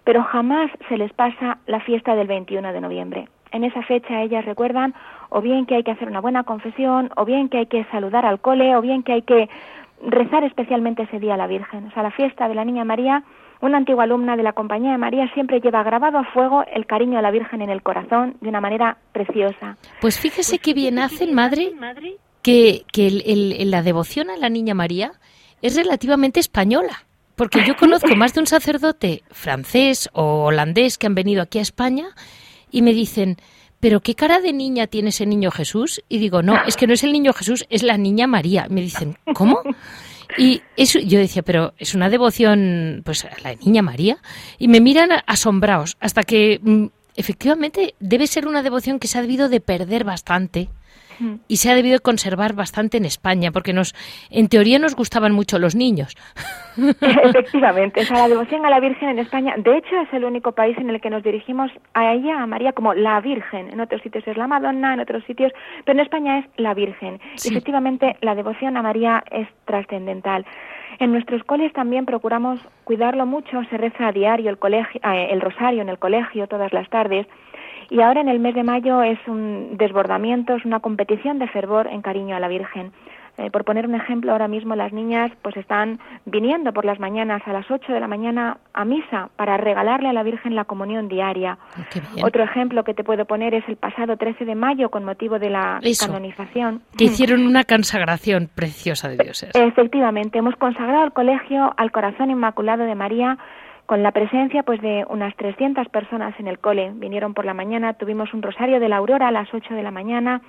[0.04, 3.28] pero jamás se les pasa la fiesta del 21 de noviembre.
[3.52, 4.94] En esa fecha ellas recuerdan
[5.30, 8.26] o bien que hay que hacer una buena confesión, o bien que hay que saludar
[8.26, 9.50] al cole, o bien que hay que
[10.06, 11.88] rezar especialmente ese día a la Virgen.
[11.88, 13.24] O sea, la fiesta de la Niña María,
[13.62, 17.18] una antigua alumna de la Compañía de María siempre lleva grabado a fuego el cariño
[17.18, 19.78] a la Virgen en el corazón de una manera preciosa.
[20.00, 21.74] Pues fíjese qué bien hacen, madre,
[22.42, 23.10] que, que
[23.66, 25.14] la devoción a la Niña María
[25.62, 27.04] es relativamente española.
[27.36, 31.64] Porque yo conozco más de un sacerdote francés o holandés que han venido aquí a
[31.64, 32.08] España
[32.72, 33.38] y me dicen,
[33.80, 36.02] pero ¿qué cara de niña tiene ese niño Jesús?
[36.10, 38.68] Y digo, no, es que no es el niño Jesús, es la niña María.
[38.70, 39.62] Me dicen, ¿cómo?
[40.38, 44.18] Y eso, yo decía, pero es una devoción pues a la niña María.
[44.58, 49.22] Y me miran asombrados, hasta que mm, efectivamente debe ser una devoción que se ha
[49.22, 50.70] debido de perder bastante
[51.48, 53.94] y se ha debido conservar bastante en España, porque nos,
[54.30, 56.16] en teoría nos gustaban mucho los niños.
[56.78, 60.78] Efectivamente, o la devoción a la Virgen en España, de hecho es el único país
[60.78, 63.70] en el que nos dirigimos a ella, a María, como la Virgen.
[63.72, 65.52] En otros sitios es la Madonna, en otros sitios,
[65.86, 67.20] pero en España es la Virgen.
[67.36, 70.46] Efectivamente, la devoción a María es trascendental.
[71.00, 75.42] En nuestros coles también procuramos cuidarlo mucho, se reza a diario el, colegio, eh, el
[75.42, 77.28] rosario en el colegio todas las tardes
[77.90, 81.88] y ahora en el mes de mayo es un desbordamiento, es una competición de fervor
[81.88, 82.92] en cariño a la Virgen.
[83.38, 87.44] Eh, por poner un ejemplo, ahora mismo las niñas pues están viniendo por las mañanas
[87.46, 91.08] a las 8 de la mañana a misa para regalarle a la Virgen la comunión
[91.08, 91.60] diaria.
[91.76, 91.84] Ah,
[92.24, 95.52] Otro ejemplo que te puedo poner es el pasado 13 de mayo con motivo de
[95.52, 96.82] la canonización.
[96.98, 99.52] Que hicieron una consagración preciosa de dioses.
[99.54, 103.38] Efectivamente, hemos consagrado el colegio al corazón inmaculado de María
[103.88, 106.92] con la presencia pues de unas 300 personas en el cole.
[106.94, 109.92] Vinieron por la mañana, tuvimos un rosario de la aurora a las 8 de la
[109.92, 110.42] mañana,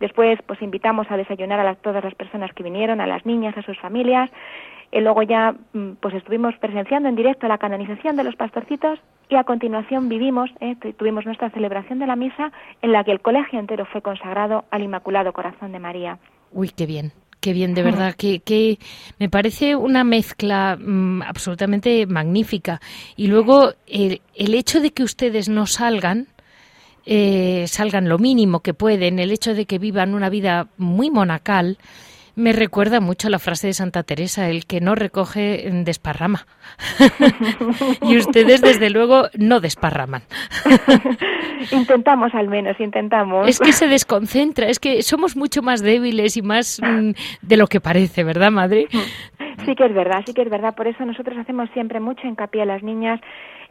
[0.00, 3.62] Después, pues invitamos a desayunar a todas las personas que vinieron, a las niñas, a
[3.62, 4.30] sus familias.
[4.90, 8.98] Y luego ya, mm, pues estuvimos presenciando en directo la canonización de los pastorcitos
[9.28, 12.50] y a continuación vivimos, eh, tuvimos nuestra celebración de la misa
[12.82, 16.18] en la que el colegio entero fue consagrado al Inmaculado Corazón de María.
[16.50, 17.12] Uy, qué bien.
[17.40, 18.78] Qué bien, de verdad, que, que
[19.18, 22.82] me parece una mezcla mm, absolutamente magnífica.
[23.16, 26.28] Y luego el, el hecho de que ustedes no salgan,
[27.06, 31.78] eh, salgan lo mínimo que pueden, el hecho de que vivan una vida muy monacal,
[32.40, 36.46] me recuerda mucho la frase de Santa Teresa, el que no recoge desparrama.
[38.02, 40.22] y ustedes, desde luego, no desparraman.
[41.72, 43.48] intentamos al menos, intentamos.
[43.48, 47.10] Es que se desconcentra, es que somos mucho más débiles y más mm,
[47.42, 48.88] de lo que parece, ¿verdad, madre?
[49.66, 50.74] Sí que es verdad, sí que es verdad.
[50.74, 53.20] Por eso nosotros hacemos siempre mucho hincapié a las niñas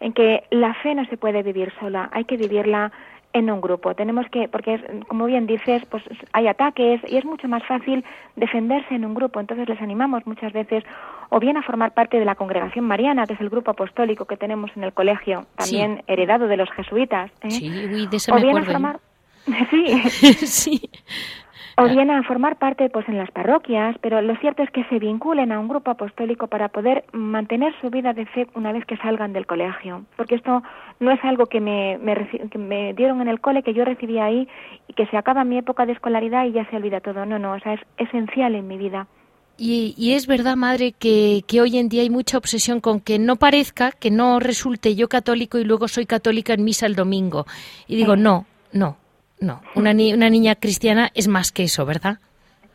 [0.01, 2.91] en que la fe no se puede vivir sola, hay que vivirla
[3.33, 3.93] en un grupo.
[3.93, 8.03] Tenemos que, porque como bien dices, pues hay ataques y es mucho más fácil
[8.35, 9.39] defenderse en un grupo.
[9.39, 10.83] Entonces les animamos muchas veces
[11.29, 14.37] o bien a formar parte de la congregación mariana, que es el grupo apostólico que
[14.37, 17.31] tenemos en el colegio, también heredado de los jesuitas.
[17.43, 17.51] ¿eh?
[17.51, 18.99] Sí, de o bien a formar,
[19.69, 20.01] sí.
[20.45, 20.89] sí
[21.79, 24.99] o bien a formar parte pues en las parroquias, pero lo cierto es que se
[24.99, 28.97] vinculen a un grupo apostólico para poder mantener su vida de fe una vez que
[28.97, 30.61] salgan del colegio, porque esto
[30.99, 34.47] no es algo que me, me, dieron en el cole, que yo recibí ahí
[34.87, 37.53] y que se acaba mi época de escolaridad y ya se olvida todo, no, no,
[37.53, 39.07] o sea, es esencial en mi vida.
[39.57, 43.19] Y, y, es verdad, madre, que, que, hoy en día hay mucha obsesión con que
[43.19, 47.45] no parezca, que no resulte yo católico y luego soy católica en misa el domingo.
[47.85, 48.95] Y digo, no, no,
[49.41, 52.19] no, una, una niña cristiana es más que eso, ¿verdad?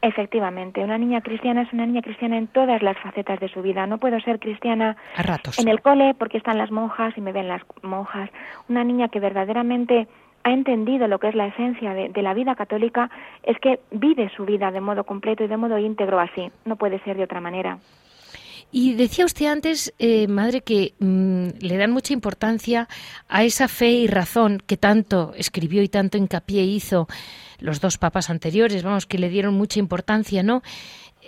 [0.05, 3.87] Efectivamente, una niña cristiana es una niña cristiana en todas las facetas de su vida.
[3.87, 5.59] No puedo ser cristiana A ratos.
[5.59, 8.29] en el cole porque están las monjas y me ven las monjas.
[8.69, 10.07] Una niña que verdaderamente
[10.43, 13.11] ha entendido lo que es la esencia de, la vida católica
[13.45, 16.53] es que vive su vida de modo completo y de modo íntegro así.
[16.67, 17.79] No puede ser de otra manera.
[18.77, 22.89] Y decía usted antes, eh, madre, que mm, le dan mucha importancia
[23.29, 27.07] a esa fe y razón que tanto escribió y tanto hincapié hizo
[27.61, 30.63] los dos papas anteriores, vamos, que le dieron mucha importancia, ¿no?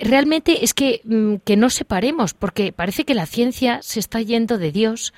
[0.01, 4.59] Realmente es que, mm, que no separemos, porque parece que la ciencia se está yendo
[4.59, 5.15] de Dios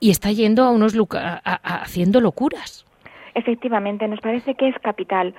[0.00, 0.94] y está yendo a unos
[1.42, 2.86] haciendo locuras.
[3.34, 5.34] Efectivamente, nos parece que es capital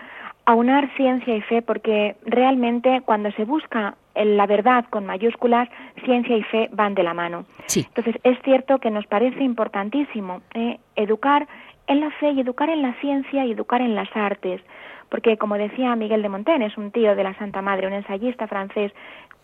[0.46, 5.70] aunar ciencia y fe porque realmente cuando se busca la verdad con mayúsculas,
[6.06, 7.46] ciencia y fe van de la mano.
[7.76, 11.48] Entonces es cierto que nos parece importantísimo eh, educar
[11.88, 14.62] en la fe y educar en la ciencia y educar en las artes,
[15.10, 18.48] porque como decía Miguel de Montaigne, es un tío de la Santa Madre, un ensayista
[18.48, 18.94] francés,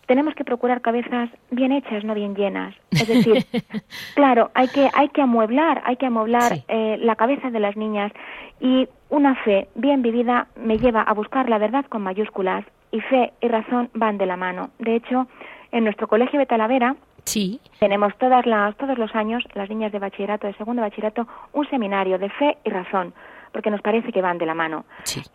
[0.06, 2.74] tenemos que procurar cabezas bien hechas, no bien llenas.
[2.90, 3.44] Es decir,
[4.14, 8.10] claro, hay que, hay que amueblar, hay que amueblar eh, la cabeza de las niñas
[8.58, 13.32] y una fe bien vivida me lleva a buscar la verdad con mayúsculas y fe
[13.40, 14.70] y razón van de la mano.
[14.78, 15.26] De hecho,
[15.72, 17.60] en nuestro colegio de Talavera sí.
[17.78, 22.18] tenemos todas las, todos los años, las niñas de bachillerato, de segundo bachillerato, un seminario
[22.18, 23.12] de fe y razón
[23.52, 24.84] porque nos parece que van de la mano.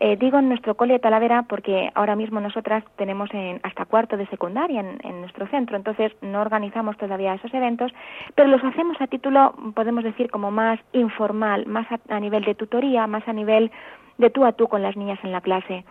[0.00, 4.16] Eh, digo en nuestro cole de Talavera porque ahora mismo nosotras tenemos en, hasta cuarto
[4.16, 7.92] de secundaria en, nuestro centro, entonces no organizamos todavía esos eventos,
[8.34, 13.06] pero los hacemos a título, podemos decir, como más informal, más a, nivel de tutoría,
[13.06, 13.70] más a nivel
[14.18, 15.84] de tú a tú con las niñas en la clase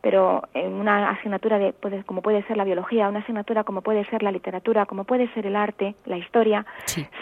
[0.00, 1.74] pero en una asignatura de,
[2.06, 5.46] como puede ser la biología, una asignatura como puede ser la literatura, como puede ser
[5.46, 6.64] el arte, la historia,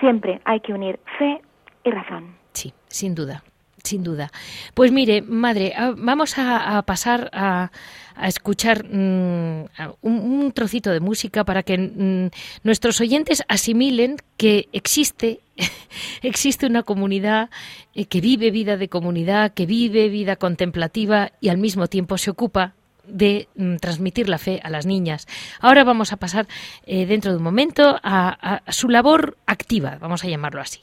[0.00, 1.40] siempre hay que unir fe
[1.84, 2.36] y razón.
[2.52, 3.42] Sí, sin duda.
[3.88, 4.31] Sin duda.
[4.74, 7.70] Pues mire, madre, ah, vamos a, pasar a,
[8.22, 9.65] escuchar mm,
[10.02, 12.29] un, trocito de música para que mm,
[12.65, 15.40] nuestros oyentes asimilen que existe,
[16.23, 17.48] existe una comunidad
[17.94, 22.31] eh, que vive vida de comunidad, que vive vida contemplativa y al mismo tiempo se
[22.31, 22.75] ocupa
[23.06, 25.27] de mm, transmitir la fe a las niñas.
[25.60, 26.46] Ahora vamos a pasar
[26.85, 30.81] eh, dentro de un momento a su labor activa, vamos a llamarlo así.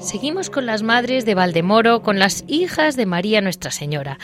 [0.00, 4.18] Seguimos con las madres de Valdemoro, con las hijas de María Nuestra Señora.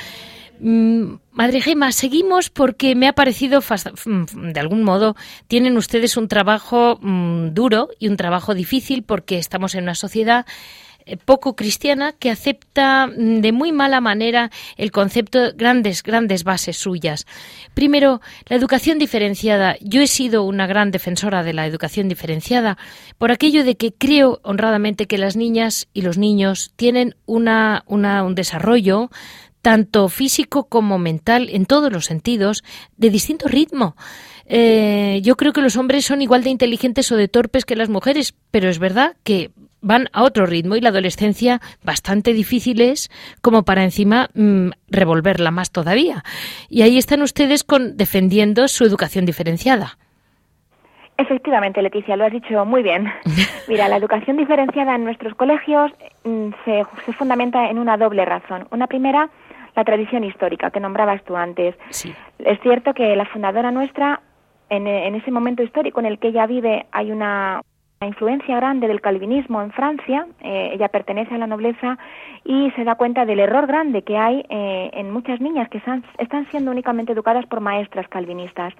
[0.60, 5.16] Mm, Madre Gema, seguimos porque me ha parecido, mm, de algún modo,
[5.48, 10.46] tienen ustedes un trabajo mm, duro y un trabajo difícil porque estamos en una sociedad
[11.06, 16.78] eh, poco cristiana que acepta de muy mala manera el concepto de grandes, grandes bases
[16.78, 17.26] suyas.
[17.74, 19.76] Primero, la educación diferenciada.
[19.82, 22.78] Yo he sido una gran defensora de la educación diferenciada
[23.18, 28.34] por aquello de que creo honradamente que las niñas y los niños tienen una, un
[28.34, 29.10] desarrollo
[29.64, 32.62] tanto físico como mental, en todos los sentidos,
[32.98, 33.96] de distinto ritmo.
[34.44, 37.88] Eh, yo creo que los hombres son igual de inteligentes o de torpes que las
[37.88, 43.10] mujeres, pero es verdad que van a otro ritmo y la adolescencia bastante difícil es
[43.40, 46.24] como para encima mm, revolverla más todavía.
[46.68, 49.96] Y ahí están ustedes con, defendiendo su educación diferenciada.
[51.16, 53.10] Efectivamente, Leticia, lo has dicho muy bien.
[53.68, 55.90] Mira, la educación diferenciada en nuestros colegios
[56.24, 58.66] mm, se, se, fundamenta en una doble razón.
[58.70, 59.30] Una primera,
[59.74, 61.74] la tradición histórica que nombrabas tú antes.
[62.38, 64.20] Es cierto que la fundadora nuestra,
[64.68, 67.60] en, en ese momento histórico en el que ella vive, hay una,
[68.06, 71.98] influencia grande del calvinismo en Francia, eh, ella pertenece a la nobleza
[72.44, 76.04] y se da cuenta del error grande que hay eh, en muchas niñas que están,
[76.18, 78.74] están siendo únicamente educadas por maestras calvinistas.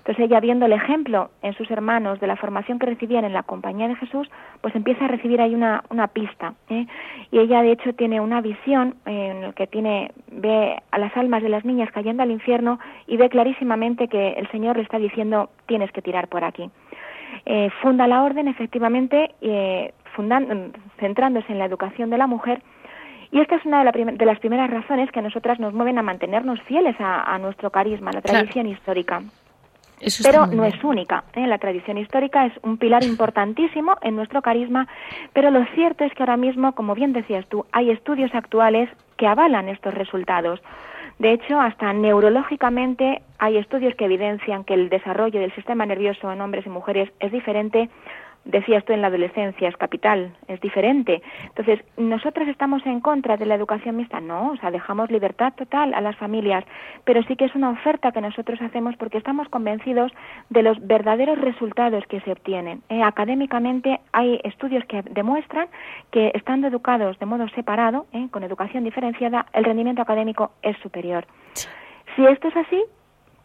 [0.00, 3.42] Entonces ella viendo el ejemplo en sus hermanos de la formación que recibían en la
[3.42, 4.30] compañía de Jesús,
[4.62, 6.54] pues empieza a recibir ahí una, una pista.
[6.70, 6.86] ¿eh?
[7.30, 11.42] Y ella de hecho tiene una visión en la que tiene, ve a las almas
[11.42, 15.50] de las niñas cayendo al infierno y ve clarísimamente que el Señor le está diciendo
[15.66, 16.70] tienes que tirar por aquí.
[17.44, 19.92] Eh, funda la orden, efectivamente, eh,
[20.98, 22.62] centrándose en la educación de la mujer.
[23.32, 26.60] Y esta es una de, las primeras razones que a nosotras nos mueven a mantenernos
[26.62, 29.22] fieles a, nuestro carisma, a la tradición histórica.
[30.22, 31.24] Pero no es única.
[31.34, 31.46] ¿eh?
[31.46, 34.88] La tradición histórica es un pilar importantísimo en nuestro carisma,
[35.32, 39.26] pero lo cierto es que ahora mismo, como bien decías tú, hay estudios actuales que
[39.26, 40.60] avalan estos resultados.
[41.18, 46.40] De hecho, hasta neurológicamente hay estudios que evidencian que el desarrollo del sistema nervioso en
[46.40, 47.90] hombres y mujeres es diferente
[48.44, 51.22] decías tú en la adolescencia, es capital, es diferente.
[51.44, 54.20] Entonces, ¿nosotras estamos en contra de la educación mixta?
[54.20, 56.64] No, o sea, dejamos libertad total a las familias,
[57.04, 60.12] pero sí que es una oferta que nosotros hacemos porque estamos convencidos
[60.48, 62.82] de los verdaderos resultados que se obtienen.
[62.88, 65.68] Eh, académicamente hay estudios que demuestran
[66.10, 71.26] que estando educados de modo separado, eh, con educación diferenciada, el rendimiento académico es superior.
[72.16, 72.82] Si esto es así,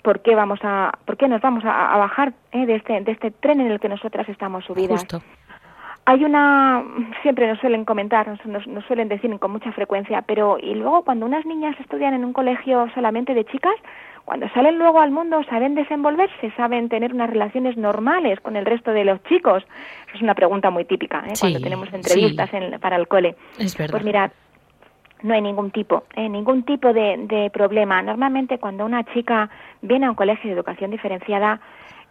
[0.06, 3.32] por qué vamos a, por qué nos vamos a, bajar eh, de este de este
[3.32, 5.04] tren en el que nosotras estamos subidas.
[6.08, 6.84] Hay una,
[7.24, 11.26] siempre nos suelen comentar, nos, nos, suelen decir con mucha frecuencia, pero y luego cuando
[11.26, 13.74] unas niñas estudian en un colegio solamente de chicas,
[14.24, 18.92] cuando salen luego al mundo saben desenvolverse, saben tener unas relaciones normales con el resto
[18.92, 19.64] de los chicos.
[20.14, 21.34] Es una pregunta muy típica ¿eh?
[21.40, 23.36] cuando tenemos entrevistas para el cole.
[23.58, 23.94] Es verdad.
[23.94, 24.30] Pues mirad,
[25.24, 28.02] no hay ningún tipo, eh, ningún tipo de, de, problema.
[28.02, 29.50] Normalmente cuando una chica
[29.82, 31.60] viene a un colegio de educación diferenciada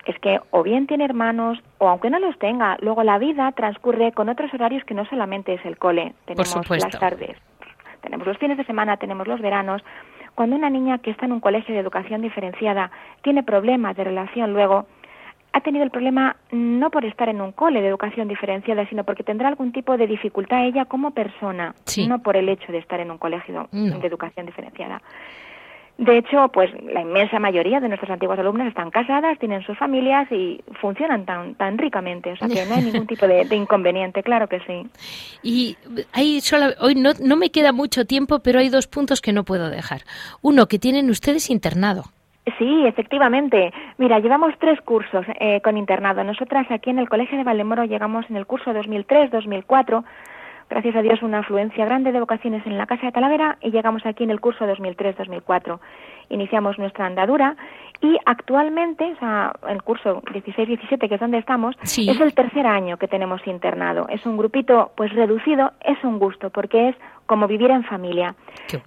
[0.06, 4.12] es que o bien tiene hermanos o aunque no los tenga, luego la vida transcurre
[4.12, 6.14] con otros horarios que no solamente es el cole.
[6.26, 7.36] Tenemos las tardes,
[8.02, 9.82] tenemos los fines de semana, tenemos los veranos.
[10.34, 12.90] Cuando una niña que está en un colegio de educación diferenciada
[13.22, 14.86] tiene problemas de relación luego,
[15.54, 19.22] ha tenido el problema no por estar en un cole de educación diferenciada, sino porque
[19.22, 21.76] tendrá algún tipo de dificultad ella como persona,
[22.08, 25.00] no por el hecho de estar en un colegio de educación diferenciada.
[25.96, 30.26] De hecho, pues la inmensa mayoría de nuestros antiguos alumnos están casadas, tienen sus familias
[30.32, 34.48] y funcionan tan tan ricamente, o sea que no hay ningún tipo de, inconveniente, claro
[34.48, 34.88] que sí.
[35.44, 35.76] Y
[36.12, 39.44] hay solo, hoy no, no me queda mucho tiempo, pero hay dos puntos que no
[39.44, 40.00] puedo dejar.
[40.42, 42.06] Uno, que tienen ustedes internado.
[42.58, 43.72] Sí, efectivamente.
[43.96, 46.22] Mira, llevamos tres cursos eh, con internado.
[46.24, 50.04] Nosotras aquí en el Colegio de Valdemoro llegamos en el curso 2003-2004
[50.68, 54.04] gracias a Dios, una afluencia grande de vocaciones en la Casa de Talavera y llegamos
[54.06, 55.78] aquí en el curso 2003-2004.
[56.30, 57.56] Iniciamos nuestra andadura
[58.00, 62.96] y actualmente, o sea, el curso 16-17, que es donde estamos, es el tercer año
[62.96, 64.08] que tenemos internado.
[64.08, 68.34] Es un grupito pues reducido, es un gusto, porque es como vivir en familia.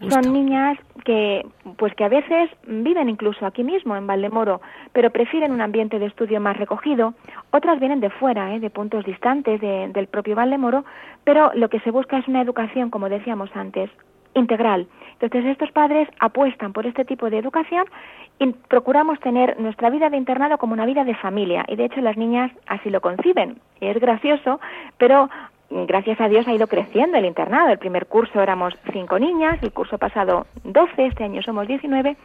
[0.10, 1.46] Son niñas que
[1.78, 4.62] pues que a veces viven incluso aquí mismo en Valdemoro,
[4.94, 7.14] pero prefieren un ambiente de estudio más recogido.
[7.52, 8.60] Otras vienen de fuera, ¿eh?
[8.60, 10.86] de puntos distantes del propio Valdemoro,
[11.24, 13.90] pero lo que se busca es una educación, como decíamos antes,
[14.34, 14.88] integral.
[15.20, 17.86] Entonces estos padres apuestan por este tipo de educación
[18.40, 22.02] y procuramos tener nuestra vida de internado como una vida de familia y de hecho
[22.02, 23.60] las niñas así lo conciben.
[23.82, 24.60] Es gracioso,
[24.98, 25.30] pero
[25.70, 27.70] gracias a Dios ha ido creciendo el internado.
[27.70, 32.18] El primer curso éramos cinco niñas, el curso pasado doce, este año somos diecinueve,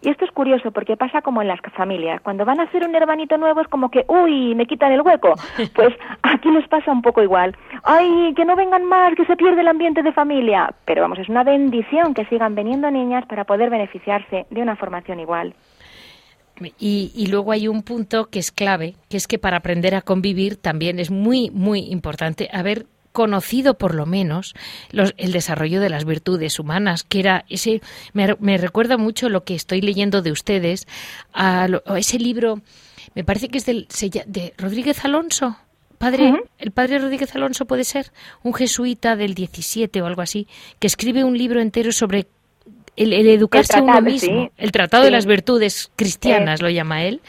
[0.00, 2.20] Y esto es curioso porque pasa como en las familias.
[2.22, 5.34] Cuando van a hacer un hermanito nuevo es como que, uy, me quitan el hueco.
[5.74, 7.56] Pues aquí les pasa un poco igual.
[7.82, 10.74] Ay, que no vengan más, que se pierde el ambiente de familia.
[10.84, 15.20] Pero vamos, es una bendición que sigan viniendo niñas para poder beneficiarse de una formación
[15.20, 15.54] igual.
[16.78, 20.56] Y, luego hay un punto que es clave, que es que para aprender a convivir
[20.56, 24.54] también es muy, muy importante haber conocido por lo menos
[24.90, 27.82] el desarrollo de las virtudes humanas, que era ese,
[28.12, 30.86] me, recuerda mucho lo que estoy leyendo de ustedes,
[31.34, 32.62] a, ese libro,
[33.14, 33.86] me parece que es del,
[34.26, 35.56] de Rodríguez Alonso,
[35.98, 40.48] padre, el padre Rodríguez Alonso puede ser un jesuita del 17 o algo así,
[40.78, 42.26] que escribe un libro entero sobre
[42.96, 47.20] el, educarse a uno mismo, el tratado de las virtudes cristianas lo llama él.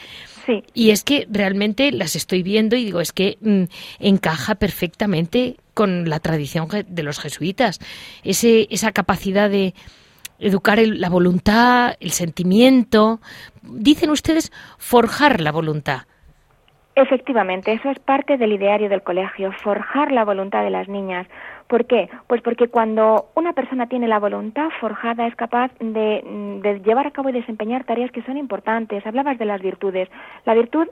[0.74, 3.64] Y es que realmente las estoy viendo y digo, es que mm,
[3.98, 7.80] encaja perfectamente con la tradición de los jesuitas.
[8.24, 9.74] Ese, esa capacidad de
[10.38, 13.20] educar la voluntad, el sentimiento.
[13.62, 16.02] Dicen ustedes forjar la voluntad.
[16.96, 21.26] Efectivamente, eso es parte del ideario del colegio, forjar la voluntad de las niñas.
[21.68, 22.08] ¿Por qué?
[22.26, 27.30] Pues porque cuando una persona tiene la voluntad forjada es capaz de, llevar a cabo
[27.30, 29.06] y desempeñar tareas que son importantes.
[29.06, 30.08] Hablabas de las virtudes.
[30.44, 30.88] La virtud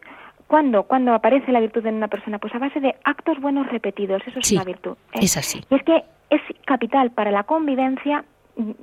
[0.49, 0.83] ¿Cuándo?
[0.83, 2.39] ¿Cuándo aparece la virtud en una persona?
[2.39, 4.21] Pues a base de actos buenos repetidos.
[4.27, 4.99] Eso es una virtud.
[5.15, 5.21] ¿eh?
[5.23, 5.63] Es así.
[5.71, 8.23] Y es que es capital para la convivencia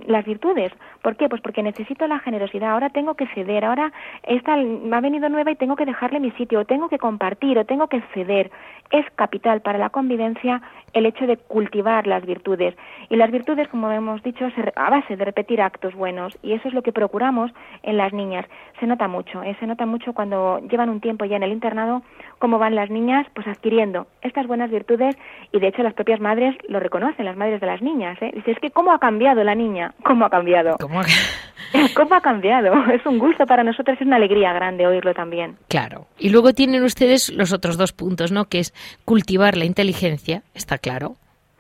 [0.08, 0.72] las virtudes.
[1.02, 1.30] ¿Por qué?
[1.30, 2.72] Pues porque necesito la generosidad.
[2.72, 3.66] Ahora tengo que ceder.
[3.66, 3.92] Ahora
[4.24, 6.60] esta me ha venido nueva y tengo que dejarle mi sitio.
[6.60, 7.58] O tengo que compartir.
[7.58, 8.52] O tengo que ceder.
[8.92, 10.62] Es capital para la convivencia
[10.94, 12.76] el hecho de cultivar las virtudes.
[13.10, 16.38] Y las virtudes, como hemos dicho, a base de repetir actos buenos.
[16.42, 17.52] Y eso es lo que procuramos
[17.84, 18.46] en las niñas.
[18.80, 19.44] Se nota mucho.
[19.44, 19.56] ¿eh?
[19.60, 22.02] Se nota mucho cuando llevan un tiempo ya en el internado
[22.40, 25.16] cómo van las niñas pues adquiriendo estas buenas virtudes.
[25.52, 28.18] Y de hecho las propias madres lo reconocen, las madres de las niñas.
[28.22, 28.32] ¿eh?
[28.34, 30.78] Dice, es que cómo ha cambiado la niña, cómo ha cambiado.
[30.80, 30.89] ¿Cómo
[31.74, 32.22] ha...
[32.22, 32.74] cambiado?
[32.94, 35.58] Es un gusto para nosotros, es una alegría grande oírlo también.
[35.68, 36.08] Claro.
[36.18, 38.46] Y luego tienen ustedes los otros dos puntos, ¿no?
[38.46, 38.74] Que es
[39.06, 41.16] cultivar la inteligencia, está claro.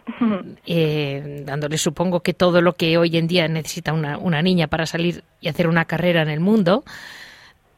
[0.65, 4.85] Eh, dándole supongo que todo lo que hoy en día necesita una, una niña para
[4.85, 6.83] salir y hacer una carrera en el mundo,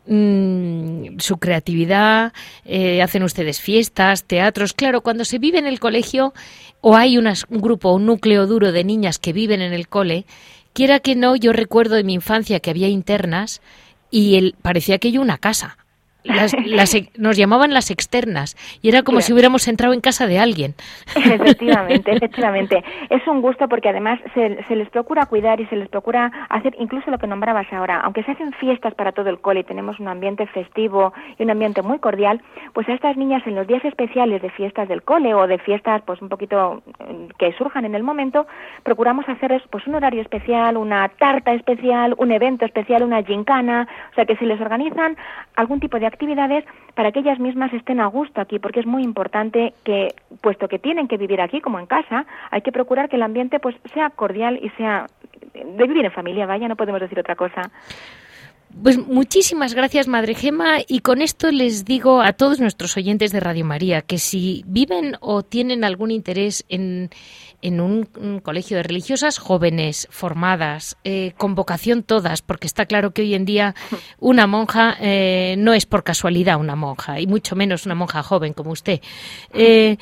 [0.07, 2.33] mm, su creatividad,
[2.65, 4.73] eh, hacen ustedes fiestas, teatros.
[4.73, 6.33] Claro, cuando se vive en el colegio
[6.81, 10.25] o hay un grupo, un núcleo duro de niñas que viven en el cole,
[10.73, 13.61] quiera que no, yo recuerdo de mi infancia que había internas
[14.09, 15.77] y él parecía aquello una casa.
[16.23, 16.55] Las,
[17.17, 20.75] nos llamaban las externas y era como si hubiéramos entrado en casa de alguien.
[21.15, 22.83] Efectivamente, efectivamente.
[23.09, 26.75] Es un gusto porque además se, se, les procura cuidar y se les procura hacer
[26.79, 28.01] incluso lo que nombrabas ahora.
[28.01, 31.51] Aunque se hacen fiestas para todo el cole y tenemos un ambiente festivo y un
[31.51, 32.41] ambiente muy cordial,
[32.73, 36.01] pues a estas niñas en los días especiales de fiestas del cole o de fiestas
[36.05, 38.47] pues un poquito mm, que surjan en el momento,
[38.83, 44.15] procuramos hacerles pues un horario especial, una tarta especial, un evento especial, una gincana, o
[44.15, 45.17] sea que si les organizan
[45.55, 49.03] algún tipo de actividades para que ellas mismas estén a gusto aquí, porque es muy
[49.03, 53.15] importante que, puesto que tienen que vivir aquí como en casa, hay que procurar que
[53.15, 55.07] el ambiente pues sea cordial y sea
[55.53, 57.71] de vivir en familia, vaya, no podemos decir otra cosa.
[58.83, 63.39] Pues muchísimas gracias, Madre Gema, y con esto les digo a todos nuestros oyentes de
[63.39, 67.11] Radio María que si viven o tienen algún interés en,
[67.61, 68.05] en un,
[68.41, 73.45] colegio de religiosas jóvenes, formadas, eh, con vocación todas, porque está claro que hoy en
[73.45, 73.75] día
[74.19, 78.53] una monja eh, no es por casualidad una monja, y mucho menos una monja joven
[78.53, 79.01] como usted.
[79.53, 79.97] Eh,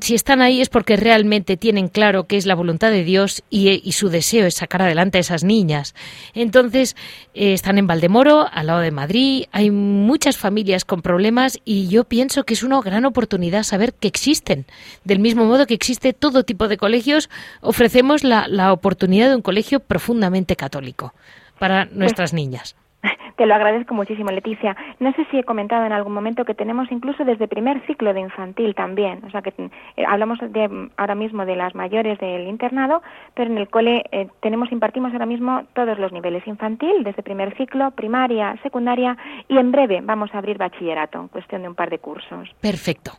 [0.00, 3.92] si están ahí es porque realmente tienen claro que es la voluntad de Dios y,
[3.92, 5.94] su deseo es sacar adelante a esas niñas.
[6.32, 6.96] Entonces,
[7.34, 12.04] eh, están en Valdemoro, al lado de Madrid, hay muchas familias con problemas y yo
[12.04, 14.64] pienso que es una gran oportunidad saber que existen.
[15.04, 17.28] Del mismo modo que existe todo tipo de colegios,
[17.60, 21.12] ofrecemos la, la oportunidad de un colegio profundamente católico
[21.58, 22.76] para pues nuestras niñas.
[23.36, 24.76] Te lo agradezco muchísimo, Leticia.
[24.98, 28.20] No sé si he comentado en algún momento que tenemos incluso desde primer ciclo de
[28.20, 29.22] infantil también.
[29.24, 33.02] O sea, que eh, hablamos de, ahora mismo de las mayores del internado,
[33.34, 37.56] pero en el cole eh, tenemos, impartimos ahora mismo todos los niveles infantil, desde primer
[37.56, 39.16] ciclo, primaria, secundaria
[39.48, 42.48] y en breve vamos a abrir bachillerato, en cuestión de un par de cursos.
[42.60, 43.12] Perfecto.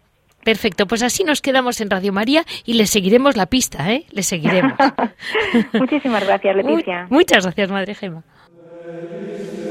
[0.44, 4.06] Perfecto, pues así nos quedamos en Radio María y le seguiremos la pista, ¿eh?
[4.12, 4.74] Le seguiremos.
[5.74, 7.06] Muchísimas gracias, Leticia.
[7.10, 8.24] muchas gracias, Madre Gema.
[8.82, 9.62] Deus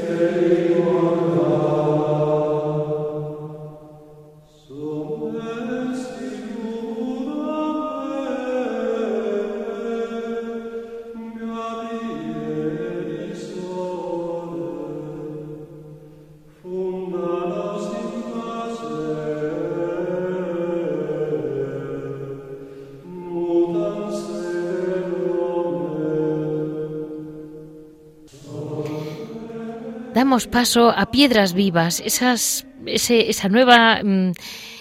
[30.13, 34.31] damos paso a piedras vivas, esas, esa nueva mm,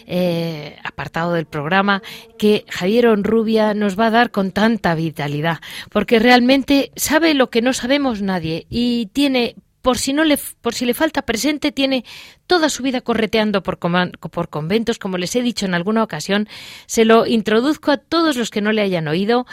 [0.06, 2.02] eh, apartado del programa
[2.38, 5.58] que Javier Onrubia nos va a dar con tanta vitalidad,
[5.90, 10.74] porque realmente sabe lo que no sabemos nadie y tiene por si no le por
[10.74, 12.04] si le falta presente tiene
[12.46, 16.48] toda su vida correteando por, por conventos como les he dicho en alguna ocasión.
[16.86, 19.46] Se lo introduzco a todos los que no le hayan oído.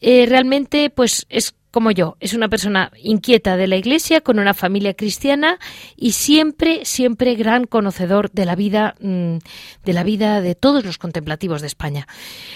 [0.00, 4.54] Eh, realmente pues es como yo, es una persona inquieta de la Iglesia, con una
[4.54, 5.58] familia cristiana
[5.96, 9.38] y siempre, siempre gran conocedor de la vida, mm,
[9.84, 12.06] de la vida de todos los contemplativos de España.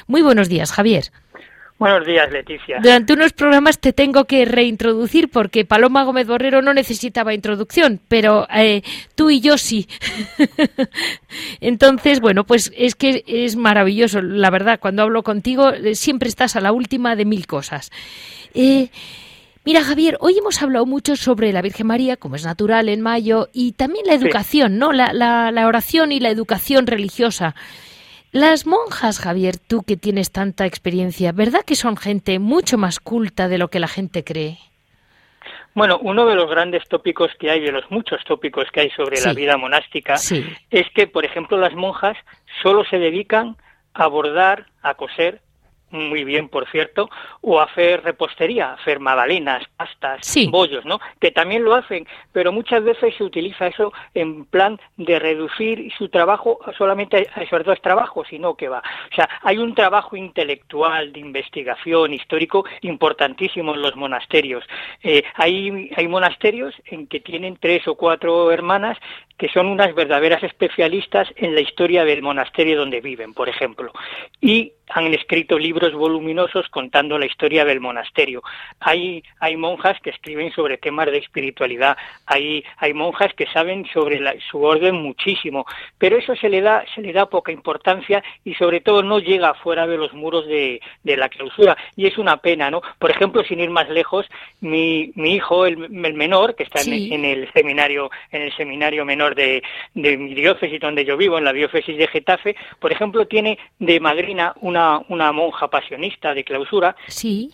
[0.07, 1.11] Muy buenos días, Javier.
[1.79, 2.79] Buenos días, Leticia.
[2.83, 8.47] Durante unos programas te tengo que reintroducir porque Paloma Gómez Borrero no necesitaba introducción, pero
[8.55, 8.81] eh,
[9.14, 9.87] tú y yo sí.
[11.61, 16.57] Entonces, bueno, pues es que es maravilloso, la verdad, cuando hablo contigo eh, siempre estás
[16.57, 17.91] a la última de mil cosas.
[18.55, 18.89] Eh,
[19.66, 23.51] mira, Javier, hoy hemos hablado mucho sobre la Virgen María, como es natural en mayo,
[23.53, 24.93] y también la educación, ¿no?
[24.93, 27.55] La, la, la oración y la educación religiosa.
[28.33, 33.49] Las monjas, Javier, tú que tienes tanta experiencia, ¿verdad que son gente mucho más culta
[33.49, 34.59] de lo que la gente cree?
[35.74, 39.20] Bueno, uno de los grandes tópicos que hay, de los muchos tópicos que hay sobre
[39.20, 42.16] la vida monástica, es que, por ejemplo, las monjas
[42.62, 43.57] solo se dedican
[43.93, 45.43] a bordar, a coser
[45.91, 47.09] muy bien, por cierto,
[47.43, 50.20] o hacer repostería, hacer magdalenas, pastas,
[50.51, 51.01] bollos, ¿no?
[51.20, 56.09] Que también lo hacen, pero muchas veces se utiliza eso en plan de reducir su
[56.09, 58.82] trabajo solamente a esos dos trabajos, sino que va.
[59.12, 64.64] O sea, hay un trabajo intelectual, de investigación, histórico, importantísimo en los monasterios.
[65.03, 68.99] Eh, hay, hay monasterios en que tienen tres o cuatro hermanas
[69.37, 73.93] que son unas verdaderas especialistas en la historia del monasterio donde viven, por ejemplo.
[74.41, 78.43] Y han escrito libros voluminosos contando la historia del monasterio.
[78.81, 81.97] Hay, hay monjas que escriben sobre temas de espiritualidad,
[82.27, 84.20] hay, hay monjas que saben sobre
[84.51, 85.66] su orden muchísimo,
[85.99, 89.55] pero eso se le, da, se le da poca importancia y sobre todo no llega
[89.55, 91.77] fuera de los muros de, de la clausura.
[91.97, 92.83] Y es una pena, ¿no?
[92.99, 94.27] Por ejemplo, sin ir más lejos,
[94.61, 99.62] mi, mi hijo, el, menor, que está en, el seminario, en el seminario menor de,
[99.95, 104.01] de mi diócesis donde yo vivo, en la diócesis de Getafe, por ejemplo, tiene de
[104.01, 106.97] madrina una una, monja pasionista de clausura.
[107.09, 107.53] Sí.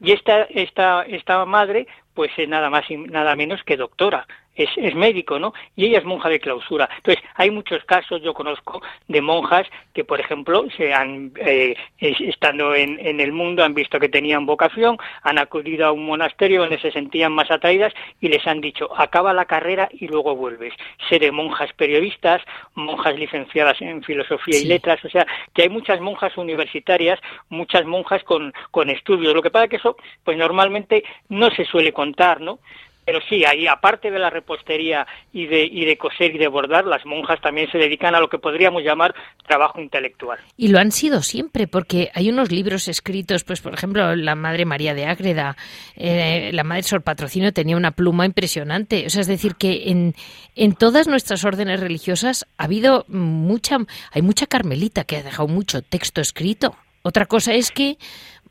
[0.00, 4.68] Y esta, esta, esta madre, pues es nada más y nada menos que doctora es,
[4.76, 5.52] es, médico, ¿no?
[5.76, 6.88] Y ella es monja de clausura.
[6.96, 12.74] Entonces, hay muchos casos, yo conozco, de monjas que, por ejemplo, se han, eh, estando
[12.74, 16.78] en, en, el mundo, han visto que tenían vocación, han acudido a un monasterio donde
[16.78, 20.72] se sentían más atraídas y les han dicho, acaba la carrera y luego vuelves.
[21.08, 22.42] Seré monjas periodistas,
[22.74, 28.22] monjas licenciadas en filosofía y letras, o sea, que hay muchas monjas universitarias, muchas monjas
[28.24, 29.34] con, con estudios.
[29.34, 32.58] Lo que pasa es que eso, pues normalmente no se suele contar, ¿no?
[33.04, 36.86] Pero sí, ahí aparte de la repostería y de, y de coser y de bordar,
[36.86, 39.14] las monjas también se dedican a lo que podríamos llamar
[39.46, 40.38] trabajo intelectual.
[40.56, 44.64] Y lo han sido siempre, porque hay unos libros escritos, pues por ejemplo, la Madre
[44.64, 45.54] María de Ágreda,
[45.96, 49.04] eh, la Madre Sor Patrocino tenía una pluma impresionante.
[49.06, 50.14] O sea, es decir, que en,
[50.56, 53.76] en todas nuestras órdenes religiosas ha habido mucha,
[54.12, 56.74] hay mucha carmelita que ha dejado mucho texto escrito.
[57.02, 57.98] Otra cosa es que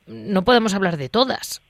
[0.06, 1.64] no podemos hablar de todas.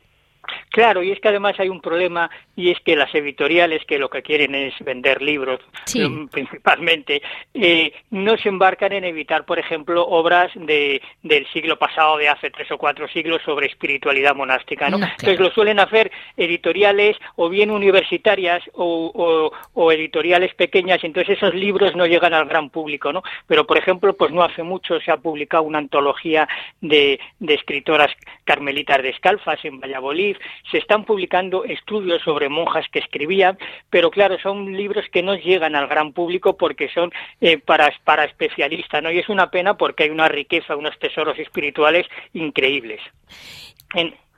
[0.69, 4.09] Claro, y es que además hay un problema y es que las editoriales que lo
[4.09, 5.59] que quieren es vender libros
[5.93, 7.21] mm, principalmente,
[7.53, 12.51] eh, no se embarcan en evitar, por ejemplo, obras de, del siglo pasado, de hace
[12.51, 14.89] tres o cuatro siglos, sobre espiritualidad monástica.
[14.89, 14.97] ¿no?
[14.97, 21.95] Entonces lo suelen hacer editoriales o bien universitarias o, o, editoriales pequeñas, entonces esos libros
[21.95, 23.13] no llegan al gran público.
[23.13, 23.23] ¿no?
[23.47, 26.47] Pero, por ejemplo, pues no hace mucho se ha publicado una antología
[26.81, 28.11] de, de escritoras
[28.43, 30.32] carmelitas descalzas en Valladolid,
[30.71, 33.57] se están publicando estudios sobre monjas que escribían,
[33.89, 37.11] pero claro, son libros que no llegan al gran público porque son
[37.41, 39.11] eh, para, para especialistas, ¿no?
[39.11, 43.01] Y es una pena porque hay una riqueza, unos tesoros espirituales increíbles.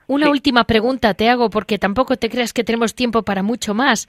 [0.06, 4.08] una última pregunta te hago, porque tampoco te creas que tenemos tiempo para mucho más.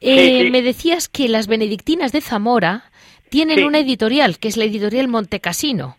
[0.00, 2.90] Eh, me decías que las benedictinas de Zamora
[3.28, 5.97] tienen una editorial, que es la editorial Montecasino.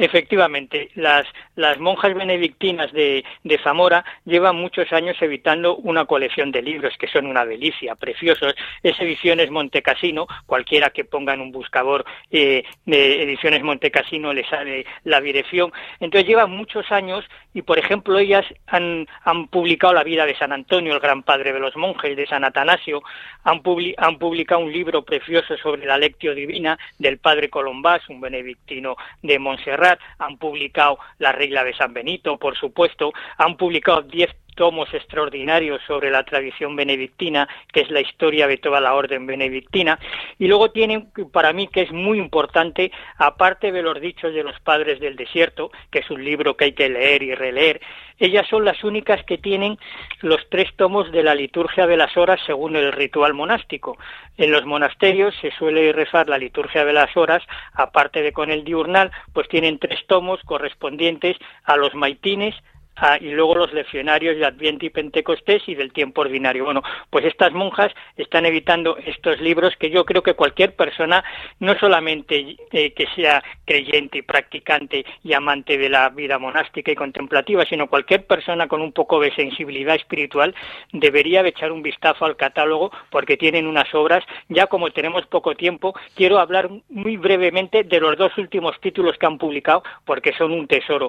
[0.00, 1.26] Efectivamente, las,
[1.56, 7.06] las monjas benedictinas de, de, Zamora llevan muchos años evitando una colección de libros que
[7.06, 8.54] son una delicia, preciosos.
[8.82, 14.86] Es Ediciones Montecasino, cualquiera que ponga en un buscador eh, de Ediciones Montecasino le sale
[15.04, 15.70] la dirección.
[16.00, 20.52] Entonces llevan muchos años y, por ejemplo, ellas han, han publicado la vida de San
[20.52, 23.02] Antonio, el gran padre de los monjes, de San Atanasio,
[23.44, 23.62] han,
[23.96, 29.38] han publicado un libro precioso sobre la Lectio Divina del padre Colombás, un benedictino de
[29.38, 34.30] Montserrat, han publicado la regla de San Benito, por supuesto, han publicado diez
[34.60, 39.98] tomos extraordinarios sobre la tradición benedictina, que es la historia de toda la orden benedictina,
[40.38, 44.60] y luego tiene, para mí, que es muy importante, aparte de los dichos de los
[44.60, 47.80] padres del desierto, que es un libro que hay que leer y releer,
[48.18, 49.78] ellas son las únicas que tienen
[50.20, 53.96] los tres tomos de la liturgia de las horas según el ritual monástico.
[54.36, 57.42] En los monasterios se suele rezar la liturgia de las horas,
[57.72, 62.54] aparte de con el diurnal, pues tienen tres tomos correspondientes a los maitines,
[62.96, 66.64] Ah, y luego los leccionarios de Adviento y Pentecostés y del tiempo ordinario.
[66.64, 71.24] Bueno, pues estas monjas están evitando estos libros que yo creo que cualquier persona,
[71.60, 76.94] no solamente eh, que sea creyente y practicante y amante de la vida monástica y
[76.94, 80.54] contemplativa, sino cualquier persona con un poco de sensibilidad espiritual
[80.92, 84.24] debería echar un vistazo al catálogo porque tienen unas obras.
[84.48, 89.26] Ya como tenemos poco tiempo, quiero hablar muy brevemente de los dos últimos títulos que
[89.26, 91.08] han publicado porque son un tesoro.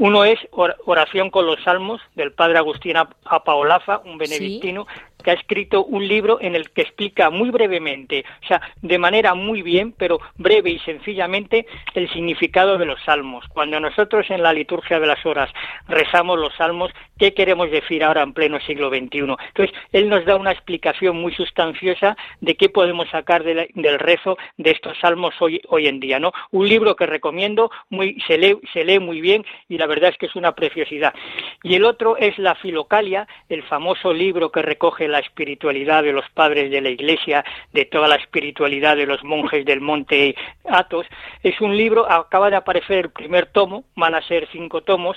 [0.00, 4.86] Uno es Oración con los Salmos del padre Agustín Apaolaza, un benedictino,
[5.30, 9.62] ha escrito un libro en el que explica muy brevemente, o sea, de manera muy
[9.62, 13.44] bien, pero breve y sencillamente, el significado de los salmos.
[13.48, 15.50] Cuando nosotros en la liturgia de las horas
[15.88, 19.18] rezamos los salmos, ¿qué queremos decir ahora en pleno siglo XXI?
[19.18, 24.70] Entonces, él nos da una explicación muy sustanciosa de qué podemos sacar del rezo de
[24.70, 26.32] estos salmos hoy, hoy en día, ¿no?
[26.50, 30.18] Un libro que recomiendo, muy, se, lee, se lee muy bien y la verdad es
[30.18, 31.14] que es una preciosidad.
[31.62, 36.28] Y el otro es la Filocalia, el famoso libro que recoge la espiritualidad de los
[36.30, 40.34] padres de la Iglesia, de toda la espiritualidad de los monjes del monte
[40.68, 41.06] Athos.
[41.42, 45.16] Es un libro, acaba de aparecer el primer tomo, van a ser cinco tomos,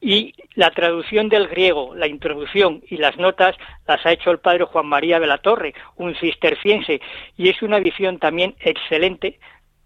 [0.00, 4.64] y la traducción del griego, la introducción y las notas las ha hecho el padre
[4.64, 7.00] Juan María de la Torre, un cisterciense,
[7.38, 9.38] y es una edición también excelente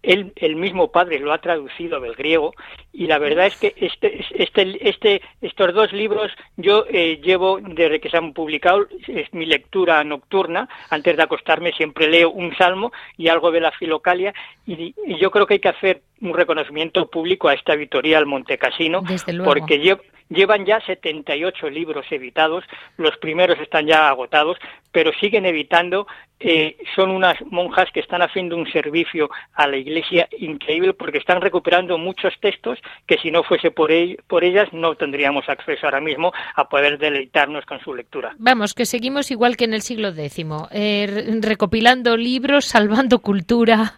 [0.03, 2.53] él, el mismo padre lo ha traducido del griego
[2.93, 7.99] y la verdad es que este, este, este, estos dos libros yo eh, llevo desde
[7.99, 12.91] que se han publicado, es mi lectura nocturna, antes de acostarme siempre leo un salmo
[13.17, 14.33] y algo de la filocalia
[14.65, 19.03] y, yo creo que hay que hacer un reconocimiento público a esta editorial Montecasino
[19.43, 22.63] porque yo Llevan ya 78 libros editados,
[22.97, 24.57] los primeros están ya agotados,
[24.91, 26.07] pero siguen editando.
[26.41, 31.41] Eh, son unas monjas que están haciendo un servicio a la Iglesia increíble porque están
[31.41, 33.91] recuperando muchos textos que si no fuese por,
[34.25, 38.35] por ellas no tendríamos acceso ahora mismo a poder deleitarnos con su lectura.
[38.37, 43.95] Vamos, que seguimos igual que en el siglo X, eh, recopilando libros, salvando cultura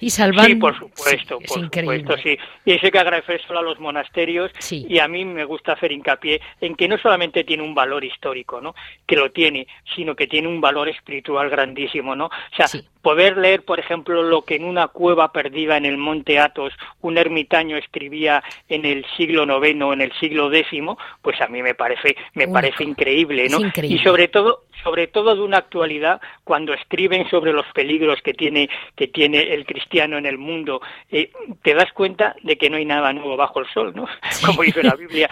[0.00, 0.48] y salvando...
[0.48, 2.36] Sí, por supuesto, por supuesto, sí.
[2.64, 6.40] Y hay que agradecer solo a los monasterios y a mí me gusta hacer hincapié
[6.60, 8.74] en que no solamente tiene un valor histórico, ¿no?
[9.06, 12.26] Que lo tiene, sino que tiene un valor espiritual grandísimo, ¿no?
[12.26, 12.66] O sea,
[13.02, 17.18] poder leer, por ejemplo, lo que en una cueva perdida en el monte Athos un
[17.18, 20.80] ermitaño escribía en el siglo IX, en el siglo X,
[21.22, 23.58] pues a mí me parece, me parece increíble, ¿no?
[23.82, 28.68] Y sobre todo, sobre todo de una actualidad cuando escriben sobre los peligros que tiene,
[28.94, 30.80] que tiene el cristiano en el mundo,
[31.10, 31.30] eh,
[31.62, 34.06] te das cuenta de que no hay nada nuevo bajo el sol, ¿no?
[34.46, 35.30] Como dice la Biblia.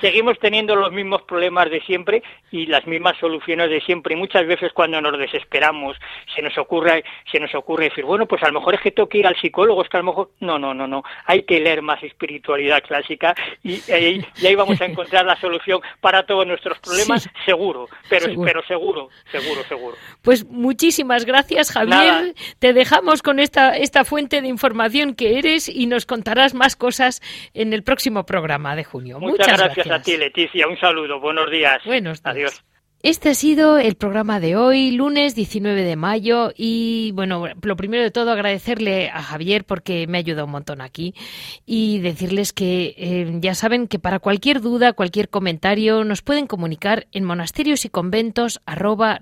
[0.00, 4.14] seguimos teniendo los mismos problemas de siempre y las mismas soluciones de siempre.
[4.14, 5.96] Y muchas veces cuando nos desesperamos,
[6.34, 9.08] se nos ocurre, se nos ocurre decir, bueno, pues a lo mejor es que tengo
[9.08, 11.60] que ir al psicólogo, es que a lo mejor, no, no, no, no, hay que
[11.60, 16.78] leer más espiritualidad clásica y, ahí, ahí vamos a encontrar la solución para todos nuestros
[16.78, 18.93] problemas, seguro, pero, pero seguro,
[19.30, 19.96] seguro, seguro.
[20.22, 22.34] Pues muchísimas gracias, Javier.
[22.58, 27.20] Te dejamos con esta, esta fuente de información que eres y nos contarás más cosas
[27.54, 29.20] en el próximo programa de junio.
[29.20, 30.66] Muchas, gracias, a ti, Leticia.
[30.68, 31.20] Un saludo.
[31.20, 31.82] Buenos días.
[31.84, 32.34] Buenos días.
[32.34, 32.73] Adiós.
[33.04, 36.54] Este ha sido el programa de hoy, lunes 19 de mayo.
[36.56, 40.80] Y bueno, lo primero de todo agradecerle a Javier porque me ha ayudado un montón
[40.80, 41.14] aquí
[41.66, 47.06] y decirles que eh, ya saben que para cualquier duda, cualquier comentario, nos pueden comunicar
[47.12, 49.20] en monasterios y conventos arroba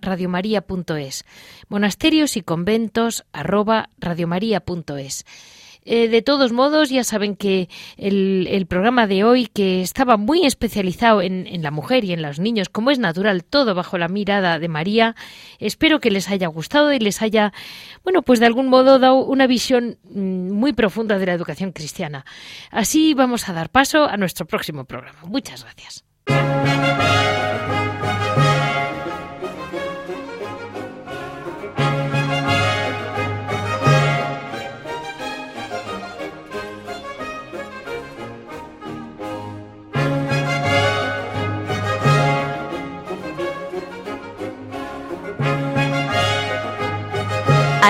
[1.68, 3.90] Monasterios y conventos arroba
[5.84, 11.22] eh, de todos modos, ya saben que el, programa de hoy, que estaba muy especializado
[11.22, 14.58] en, en, la mujer y en los niños, como es natural, todo bajo la mirada
[14.58, 15.16] de María,
[15.58, 17.52] espero que les haya gustado y les haya,
[18.04, 22.24] bueno, pues de algún modo dado una visión mm, muy profunda de la educación cristiana.
[22.70, 25.18] Así vamos a dar paso a nuestro próximo programa.
[25.24, 26.04] Muchas gracias.